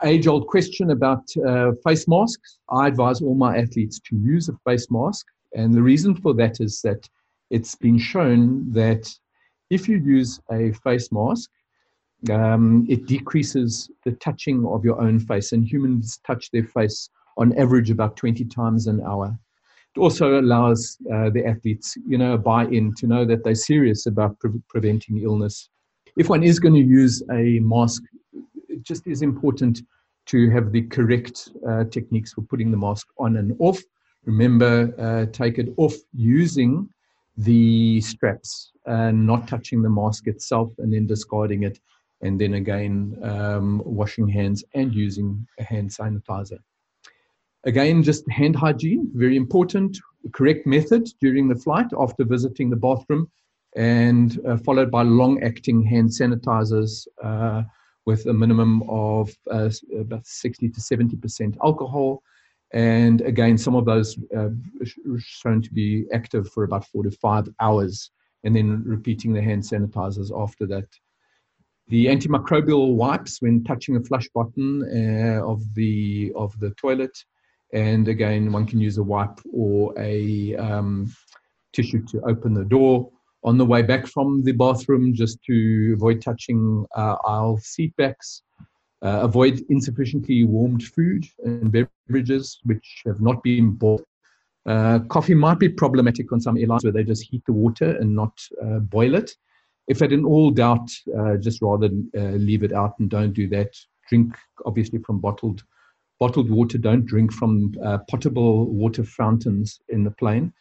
Age 0.05 0.27
old 0.29 0.47
question 0.47 0.91
about 0.91 1.25
uh, 1.47 1.73
face 1.85 2.07
masks. 2.07 2.59
I 2.71 2.87
advise 2.87 3.21
all 3.21 3.35
my 3.35 3.59
athletes 3.59 3.99
to 4.09 4.17
use 4.17 4.49
a 4.49 4.57
face 4.65 4.89
mask, 4.91 5.27
and 5.55 5.75
the 5.75 5.83
reason 5.83 6.15
for 6.15 6.35
that 6.35 6.61
is 6.61 6.81
that 6.83 7.09
it's 7.51 7.75
been 7.75 7.99
shown 7.99 8.71
that 8.73 9.09
if 9.71 9.89
you 9.89 9.99
use 9.99 10.41
a 10.51 10.73
face 10.85 11.11
mask, 11.11 11.51
um, 12.31 12.87
it 12.89 13.07
decreases 13.07 13.91
the 14.05 14.13
touching 14.13 14.67
of 14.67 14.85
your 14.85 15.01
own 15.01 15.19
face, 15.19 15.53
and 15.53 15.65
humans 15.65 16.21
touch 16.27 16.51
their 16.51 16.65
face 16.65 17.11
on 17.37 17.57
average 17.59 17.91
about 17.91 18.17
20 18.17 18.45
times 18.47 18.87
an 18.87 19.01
hour. 19.03 19.37
Also 19.99 20.41
allows 20.41 20.99
uh, 21.13 21.31
the 21.31 21.45
athletes, 21.47 21.97
you 22.07 22.19
know, 22.19 22.39
buy-in 22.39 22.95
to 22.95 23.07
know 23.07 23.25
that 23.25 23.45
they're 23.45 23.55
serious 23.55 24.07
about 24.07 24.39
pre- 24.39 24.63
preventing 24.69 25.19
illness. 25.23 25.69
If 26.17 26.29
one 26.29 26.43
is 26.43 26.59
going 26.59 26.75
to 26.75 26.81
use 26.81 27.23
a 27.31 27.61
mask, 27.61 28.03
it 28.69 28.83
just 28.83 29.07
is 29.07 29.23
important 29.23 29.83
to 30.27 30.51
have 30.51 30.73
the 30.73 30.83
correct 30.83 31.51
uh, 31.69 31.85
techniques 31.85 32.33
for 32.33 32.43
putting 32.43 32.71
the 32.71 32.77
mask 32.77 33.09
on 33.19 33.37
and 33.37 33.57
off. 33.61 33.81
Remember, 34.25 34.93
uh, 34.99 35.31
take 35.33 35.59
it 35.59 35.73
off 35.77 35.95
using 36.13 36.89
the 37.37 38.01
straps 38.01 38.73
and 38.87 39.27
not 39.27 39.47
touching 39.47 39.81
the 39.81 39.89
mask 39.89 40.27
itself 40.27 40.73
and 40.79 40.93
then 40.93 41.07
discarding 41.07 41.63
it 41.63 41.79
and 42.21 42.41
then 42.41 42.55
again 42.55 43.17
um, 43.23 43.81
washing 43.85 44.29
hands 44.29 44.65
and 44.75 44.93
using 44.95 45.47
a 45.59 45.63
hand 45.63 45.89
sanitizer. 45.91 46.59
Again, 47.65 48.03
just 48.03 48.29
hand 48.31 48.57
hygiene, 48.57 49.11
very 49.15 49.37
important. 49.37 49.99
Correct 50.33 50.67
method 50.67 51.09
during 51.21 51.49
the 51.49 51.57
flight 51.57 51.87
after 51.99 52.25
visiting 52.25 52.71
the 52.71 52.77
bathroom, 52.77 53.31
and 53.77 54.39
uh, 54.47 54.57
followed 54.59 54.91
by 54.91 55.03
long 55.03 55.43
acting 55.43 55.83
hand 55.83 56.11
sanitizers 56.11 57.07
uh, 57.23 57.63
with 58.07 58.27
a 58.27 58.33
minimum 58.33 58.83
of 58.89 59.31
uh, 59.51 59.71
about 59.99 60.27
60 60.27 60.71
to 60.71 60.81
70% 60.81 61.57
alcohol. 61.63 62.23
And 62.73 63.23
again, 63.23 63.59
some 63.59 63.75
of 63.75 63.85
those 63.85 64.17
uh, 64.37 64.49
shown 65.19 65.63
to 65.63 65.73
be 65.73 66.05
active 66.13 66.49
for 66.51 66.65
about 66.65 66.87
four 66.87 67.03
to 67.03 67.11
five 67.11 67.49
hours, 67.61 68.11
and 68.45 68.55
then 68.55 68.83
repeating 68.85 69.33
the 69.33 69.43
hand 69.43 69.63
sanitizers 69.63 70.31
after 70.35 70.67
that. 70.67 70.87
The 71.89 72.07
antimicrobial 72.07 72.95
wipes 72.95 73.41
when 73.41 73.65
touching 73.65 73.97
a 73.97 74.01
flush 74.01 74.29
button 74.35 74.83
uh, 74.85 75.45
of 75.45 75.63
the 75.75 76.33
of 76.37 76.59
the 76.61 76.71
toilet, 76.73 77.17
and 77.73 78.09
again, 78.09 78.53
one 78.53 78.67
can 78.67 78.81
use 78.81 78.99
a 78.99 79.03
wipe 79.03 79.41
or 79.53 79.95
a 79.99 80.57
um, 80.57 81.13
tissue 81.73 82.05
to 82.07 82.21
open 82.23 82.55
the 82.55 82.65
door 82.65 83.11
on 83.45 83.57
the 83.57 83.65
way 83.65 83.83
back 83.83 84.07
from 84.07 84.43
the 84.43 84.53
bathroom, 84.53 85.15
just 85.15 85.43
to 85.45 85.93
avoid 85.95 86.21
touching 86.21 86.85
uh, 86.97 87.17
aisle 87.27 87.59
seat 87.59 87.95
backs. 87.97 88.43
Uh, 89.01 89.21
avoid 89.23 89.63
insufficiently 89.71 90.43
warmed 90.43 90.83
food 90.83 91.25
and 91.45 91.71
beverages 91.71 92.59
which 92.65 93.03
have 93.07 93.21
not 93.21 93.41
been 93.45 93.71
boiled. 93.71 94.03
Uh, 94.67 94.99
coffee 95.09 95.35
might 95.35 95.61
be 95.61 95.69
problematic 95.69 96.33
on 96.33 96.41
some 96.41 96.59
airlines 96.59 96.83
where 96.83 96.93
they 96.93 97.05
just 97.05 97.23
heat 97.31 97.43
the 97.47 97.53
water 97.53 97.97
and 97.99 98.13
not 98.13 98.37
uh, 98.61 98.81
boil 98.81 99.15
it 99.15 99.31
if 99.89 100.03
at 100.03 100.13
all 100.13 100.51
doubt, 100.51 100.91
uh, 101.19 101.37
just 101.37 101.63
rather 101.63 101.89
uh, 102.17 102.37
leave 102.37 102.63
it 102.63 102.73
out 102.73 102.95
and 102.99 103.09
don't 103.09 103.33
do 103.33 103.49
that. 103.49 103.75
Drink 104.09 104.37
obviously 104.65 104.99
from 105.01 105.19
bottled 105.19 105.65
bottled 106.21 106.51
water. 106.51 106.79
Don't 106.79 107.07
drink 107.07 107.33
from 107.33 107.75
uh, 107.85 107.99
potable 108.11 108.67
water 108.67 109.05
fountains 109.05 109.81
in 109.89 110.05
the 110.05 110.11
plane 110.11 110.53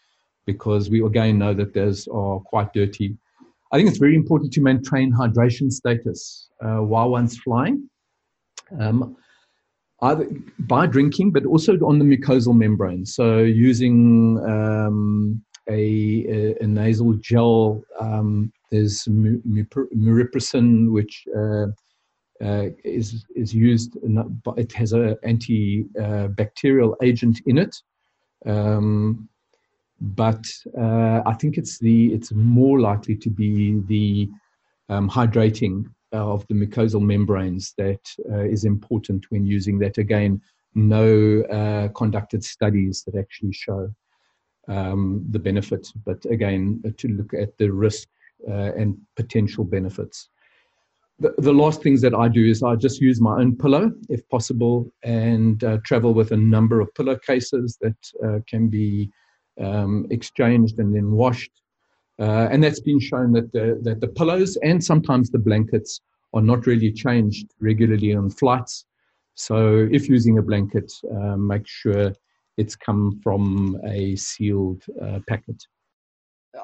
because 0.46 0.90
we 0.90 1.04
again 1.04 1.38
know 1.38 1.54
that 1.54 1.74
those 1.74 2.08
are 2.08 2.40
quite 2.40 2.74
dirty. 2.74 3.18
I 3.72 3.78
think 3.78 3.90
it's 3.90 3.98
very 3.98 4.16
important 4.16 4.54
to 4.54 4.62
maintain 4.62 5.12
hydration 5.12 5.72
status 5.72 6.48
uh, 6.64 6.78
while 6.78 7.10
one's 7.10 7.38
flying. 7.38 7.90
Um, 8.80 9.16
either 10.02 10.30
by 10.60 10.86
drinking, 10.86 11.32
but 11.32 11.46
also 11.46 11.74
on 11.80 12.00
the 12.00 12.06
mucosal 12.06 12.56
membrane. 12.56 13.06
So 13.06 13.40
using 13.40 14.40
um, 14.48 15.44
a, 15.70 16.56
a, 16.62 16.68
nasal 16.68 17.14
gel. 17.14 17.84
Um, 18.00 18.52
there's 18.72 19.06
mupirocin, 19.06 20.92
which 20.92 21.26
uh, 21.36 21.68
uh, 22.44 22.68
is 22.84 23.26
is 23.36 23.54
used. 23.54 23.98
it 24.58 24.72
has 24.74 24.94
an 24.94 25.16
antibacterial 25.26 26.96
agent 27.02 27.42
in 27.46 27.58
it, 27.58 27.76
um, 28.46 29.28
but 30.00 30.46
uh, 30.78 31.22
I 31.26 31.34
think 31.34 31.58
it's 31.58 31.80
the 31.80 32.14
it's 32.14 32.32
more 32.32 32.80
likely 32.80 33.16
to 33.16 33.30
be 33.30 33.80
the 33.88 34.30
um, 34.90 35.10
hydrating 35.10 35.86
of 36.12 36.46
the 36.48 36.54
mucosal 36.54 37.02
membranes 37.02 37.74
that 37.78 38.02
uh, 38.32 38.44
is 38.44 38.64
important 38.64 39.26
when 39.30 39.46
using 39.46 39.80
that. 39.80 39.98
Again, 39.98 40.42
no 40.76 41.42
uh, 41.44 41.88
conducted 41.90 42.44
studies 42.44 43.04
that 43.04 43.18
actually 43.18 43.54
show 43.54 43.92
um, 44.68 45.26
the 45.32 45.40
benefit, 45.40 45.88
but 46.06 46.24
again, 46.26 46.82
to 46.98 47.08
look 47.08 47.34
at 47.34 47.58
the 47.58 47.70
risk 47.70 48.08
uh, 48.48 48.72
and 48.78 48.98
potential 49.16 49.64
benefits. 49.64 50.30
The, 51.20 51.34
the 51.40 51.54
last 51.54 51.82
things 51.82 52.02
that 52.02 52.14
I 52.14 52.28
do 52.28 52.46
is 52.46 52.62
I 52.62 52.76
just 52.76 53.02
use 53.02 53.20
my 53.20 53.40
own 53.40 53.56
pillow 53.56 53.92
if 54.10 54.28
possible 54.30 54.92
and 55.04 55.64
uh, 55.64 55.78
travel 55.84 56.14
with 56.14 56.32
a 56.32 56.38
number 56.38 56.80
of 56.80 56.94
pillowcases 56.94 57.78
that 57.82 57.98
uh, 58.24 58.40
can 58.48 58.68
be 58.68 59.10
um, 59.60 60.06
exchanged 60.12 60.78
and 60.80 60.96
then 60.96 61.12
washed. 61.12 61.52
Uh, 62.20 62.48
and 62.52 62.64
that's 62.64 62.80
been 62.80 63.00
shown 63.00 63.32
that 63.34 63.52
the, 63.52 63.80
that 63.84 64.00
the 64.00 64.08
pillows 64.08 64.58
and 64.64 64.84
sometimes 64.84 65.30
the 65.30 65.40
blankets 65.40 66.02
are 66.34 66.42
not 66.42 66.68
really 66.68 66.92
changed 66.92 67.48
regularly 67.60 68.14
on 68.16 68.30
flights. 68.30 68.86
So 69.34 69.88
if 69.92 70.10
using 70.10 70.38
a 70.38 70.42
blanket, 70.42 70.92
uh, 71.12 71.38
make 71.38 71.68
sure 71.68 72.14
it's 72.58 72.76
come 72.76 73.20
from 73.24 73.80
a 73.86 74.16
sealed 74.16 74.84
uh, 75.02 75.20
packet. 75.28 75.64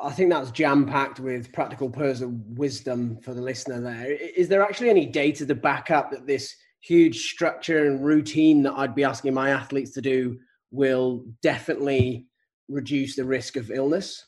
I 0.02 0.12
think 0.12 0.32
that's 0.32 0.52
jam 0.52 0.86
packed 0.86 1.20
with 1.20 1.52
practical 1.52 1.90
personal 1.90 2.40
wisdom 2.50 3.18
for 3.22 3.34
the 3.34 3.42
listener 3.42 3.82
there. 3.82 4.12
Is 4.12 4.48
there 4.48 4.62
actually 4.62 4.90
any 4.90 5.06
data 5.06 5.46
to 5.46 5.56
back 5.56 5.92
up 5.92 6.12
that 6.12 6.28
this 6.28 6.56
huge 6.82 7.30
structure 7.32 7.86
and 7.86 8.04
routine 8.04 8.64
that 8.64 8.74
I'd 8.74 8.96
be 8.96 9.04
asking 9.04 9.34
my 9.34 9.50
athletes 9.50 9.92
to 9.92 10.02
do 10.02 10.40
will 10.72 11.24
definitely 11.42 12.28
reduce 12.68 13.16
the 13.16 13.24
risk 13.24 13.56
of 13.56 13.72
illness? 13.72 14.26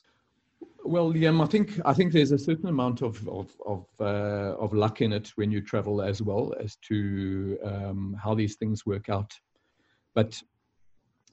Well, 0.84 1.12
Liam, 1.12 1.44
I 1.44 1.48
think 1.48 1.80
I 1.84 1.94
think 1.94 2.14
there's 2.14 2.32
a 2.32 2.38
certain 2.38 2.68
amount 2.68 3.02
of 3.02 3.28
of 3.28 3.52
of, 3.66 3.86
uh, 4.00 4.56
of 4.60 4.74
luck 4.74 5.02
in 5.02 5.14
it 5.14 5.32
when 5.36 5.52
you 5.52 5.60
travel 5.60 6.02
as 6.02 6.22
well 6.22 6.54
as 6.60 6.76
to 6.88 7.58
um, 7.64 8.16
how 8.22 8.36
these 8.36 8.56
things 8.56 8.86
work 8.86 9.10
out. 9.10 9.34
But 10.14 10.40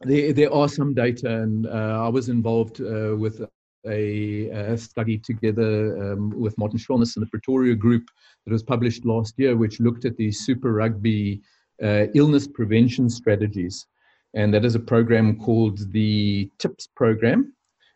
there, 0.01 0.33
there 0.33 0.53
are 0.53 0.69
some 0.69 0.95
data, 0.95 1.43
and 1.43 1.67
uh, 1.67 2.05
I 2.05 2.09
was 2.09 2.31
involved 2.31 2.81
uh, 2.81 3.15
with 3.17 3.45
a, 3.87 4.49
a, 4.49 4.79
study 4.79 5.19
together 5.19 6.13
um, 6.13 6.31
with 6.31 6.57
Martin 6.59 6.79
Schwellnus 6.79 7.17
and 7.17 7.25
the 7.25 7.31
Pretoria 7.31 7.75
Group 7.75 8.05
that 8.45 8.53
was 8.53 8.63
published 8.63 9.05
last 9.05 9.35
year, 9.39 9.57
which 9.57 9.81
looked 9.81 10.05
at 10.05 10.17
the 10.17 10.31
Super 10.31 10.73
Rugby 10.73 11.41
uh, 11.83 12.07
illness 12.15 12.47
prevention 12.47 13.09
strategies. 13.09 13.87
And 14.35 14.53
that 14.55 14.65
is 14.65 14.75
a 14.75 14.81
program 14.81 15.39
called 15.39 15.93
the 15.93 16.51
TIPS 16.59 16.89
program. 16.97 17.53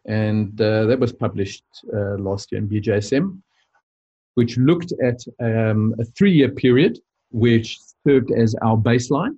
And 0.07 0.61
uh, 0.61 0.87
that 0.87 1.01
was 1.01 1.12
published 1.12 1.64
uh, 1.94 2.16
last 2.18 2.53
year 2.53 2.61
in 2.61 2.68
BJSM, 2.68 3.40
which 4.35 4.57
looked 4.59 4.92
at 5.03 5.18
um, 5.40 5.94
a 5.99 6.05
three 6.05 6.33
year 6.33 6.51
period, 6.51 6.99
which 7.31 7.79
served 8.07 8.31
as 8.33 8.55
our 8.62 8.77
baseline 8.77 9.37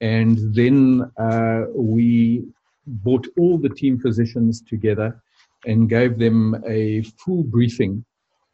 and 0.00 0.54
then 0.54 1.10
uh, 1.18 1.64
we 1.74 2.44
brought 2.86 3.26
all 3.36 3.58
the 3.58 3.68
team 3.68 3.98
physicians 3.98 4.62
together 4.62 5.20
and 5.68 5.88
gave 5.88 6.18
them 6.18 6.60
a 6.66 7.02
full 7.02 7.44
briefing 7.44 8.04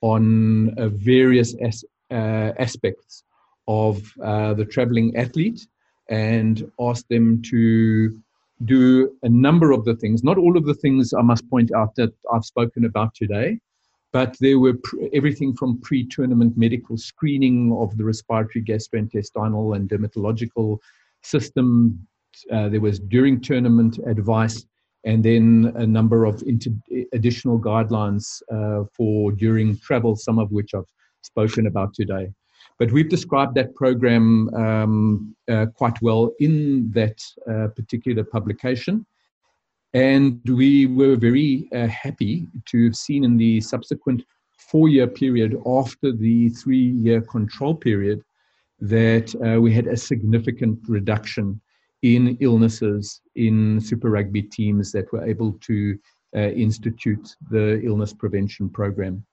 on 0.03 0.79
uh, 0.79 0.88
various 0.88 1.55
as, 1.62 1.85
uh, 2.11 2.53
aspects 2.59 3.24
of 3.66 4.12
uh, 4.22 4.53
the 4.53 4.64
traveling 4.64 5.16
athlete 5.16 5.66
and 6.11 6.70
asked 6.79 7.09
them 7.09 7.40
to 7.40 8.20
do 8.64 9.16
a 9.22 9.29
number 9.29 9.72
of 9.72 9.85
the 9.85 9.96
things, 9.96 10.22
not 10.22 10.38
all 10.38 10.57
of 10.57 10.64
the 10.66 10.74
things 10.74 11.12
I 11.12 11.22
must 11.22 11.48
point 11.48 11.72
out 11.74 11.94
that 11.96 12.12
I've 12.33 12.44
spoken 12.44 12.85
about 12.85 13.14
today, 13.14 13.59
but 14.12 14.37
there 14.40 14.59
were 14.59 14.74
everything 15.12 15.57
from 15.57 15.81
pre 15.81 16.07
tournament 16.07 16.57
medical 16.57 16.96
screening 16.96 17.72
of 17.72 17.96
the 17.96 18.05
respiratory, 18.05 18.62
gastrointestinal, 18.64 19.74
and 19.74 19.88
dermatological 19.88 20.79
system. 21.22 22.07
Uh, 22.53 22.68
there 22.68 22.81
was 22.81 23.00
during 23.00 23.40
tournament 23.40 23.98
advice, 24.07 24.66
and 25.04 25.22
then 25.22 25.72
a 25.76 25.86
number 25.86 26.24
of 26.24 26.42
additional 27.12 27.58
guidelines 27.58 28.42
uh, 28.50 28.84
for 28.96 29.32
during 29.32 29.78
travel, 29.78 30.16
some 30.16 30.38
of 30.38 30.50
which 30.50 30.74
I've 30.74 30.90
spoken 31.22 31.66
about 31.66 31.94
today. 31.94 32.32
But 32.78 32.90
we've 32.90 33.08
described 33.08 33.54
that 33.54 33.74
program 33.74 34.52
um, 34.54 35.36
uh, 35.48 35.66
quite 35.74 36.00
well 36.02 36.32
in 36.40 36.90
that 36.92 37.20
uh, 37.48 37.68
particular 37.68 38.24
publication. 38.24 39.06
And 39.92 40.40
we 40.48 40.86
were 40.86 41.14
very 41.14 41.68
uh, 41.72 41.86
happy 41.86 42.48
to 42.66 42.86
have 42.86 42.96
seen 42.96 43.22
in 43.24 43.36
the 43.36 43.60
subsequent 43.60 44.24
four 44.58 44.88
year 44.88 45.06
period 45.06 45.56
after 45.66 46.10
the 46.10 46.48
three 46.48 46.88
year 47.04 47.20
control 47.20 47.74
period 47.74 48.22
that 48.80 49.34
uh, 49.36 49.60
we 49.60 49.72
had 49.72 49.86
a 49.86 49.96
significant 49.96 50.78
reduction 50.88 51.60
in 52.04 52.36
illnesses 52.40 53.22
in 53.34 53.80
Super 53.80 54.10
Rugby 54.10 54.42
teams 54.42 54.92
that 54.92 55.10
were 55.10 55.24
able 55.24 55.54
to 55.62 55.98
uh, 56.36 56.50
institute 56.50 57.34
the 57.50 57.80
illness 57.82 58.12
prevention 58.12 58.68
program. 58.68 59.24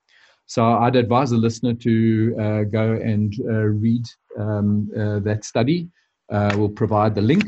So 0.45 0.63
I'd 0.63 0.95
advise 0.95 1.31
the 1.31 1.38
listener 1.38 1.73
to 1.73 2.36
uh, 2.39 2.63
go 2.63 2.93
and 2.93 3.34
uh, 3.45 3.67
read 3.86 4.05
um, 4.39 4.89
uh, 4.97 5.19
that 5.19 5.43
study. 5.43 5.89
Uh, 6.31 6.55
we'll 6.57 6.69
provide 6.69 7.13
the 7.13 7.21
link 7.21 7.43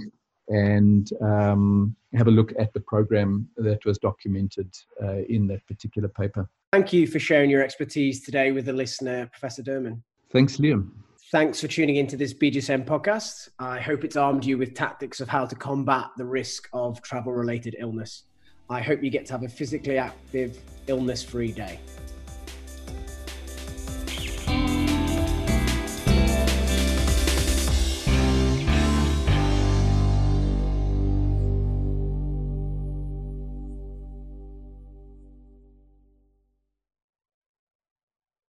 and 0.49 1.09
um, 1.21 1.95
have 2.13 2.27
a 2.27 2.31
look 2.31 2.51
at 2.59 2.73
the 2.73 2.81
program 2.81 3.47
that 3.55 3.85
was 3.85 3.97
documented 3.99 4.75
uh, 5.01 5.19
in 5.29 5.47
that 5.47 5.65
particular 5.67 6.09
paper. 6.09 6.49
Thank 6.73 6.91
you 6.91 7.07
for 7.07 7.19
sharing 7.19 7.49
your 7.49 7.63
expertise 7.63 8.25
today 8.25 8.51
with 8.51 8.65
the 8.65 8.73
listener, 8.73 9.27
Professor 9.27 9.63
Derman. 9.63 10.01
Thanks, 10.33 10.57
Liam. 10.57 10.89
Thanks 11.33 11.59
for 11.59 11.67
tuning 11.67 11.95
into 11.95 12.15
this 12.15 12.31
BJSM 12.31 12.85
podcast. 12.85 13.49
I 13.57 13.79
hope 13.79 14.03
it's 14.03 14.15
armed 14.15 14.45
you 14.45 14.59
with 14.59 14.75
tactics 14.75 15.19
of 15.19 15.27
how 15.27 15.47
to 15.47 15.55
combat 15.55 16.09
the 16.15 16.23
risk 16.23 16.69
of 16.73 17.01
travel 17.01 17.33
related 17.33 17.75
illness. 17.79 18.25
I 18.69 18.81
hope 18.81 19.01
you 19.01 19.09
get 19.09 19.25
to 19.25 19.33
have 19.33 19.41
a 19.41 19.49
physically 19.49 19.97
active, 19.97 20.59
illness 20.85 21.23
free 21.23 21.51
day. 21.51 21.79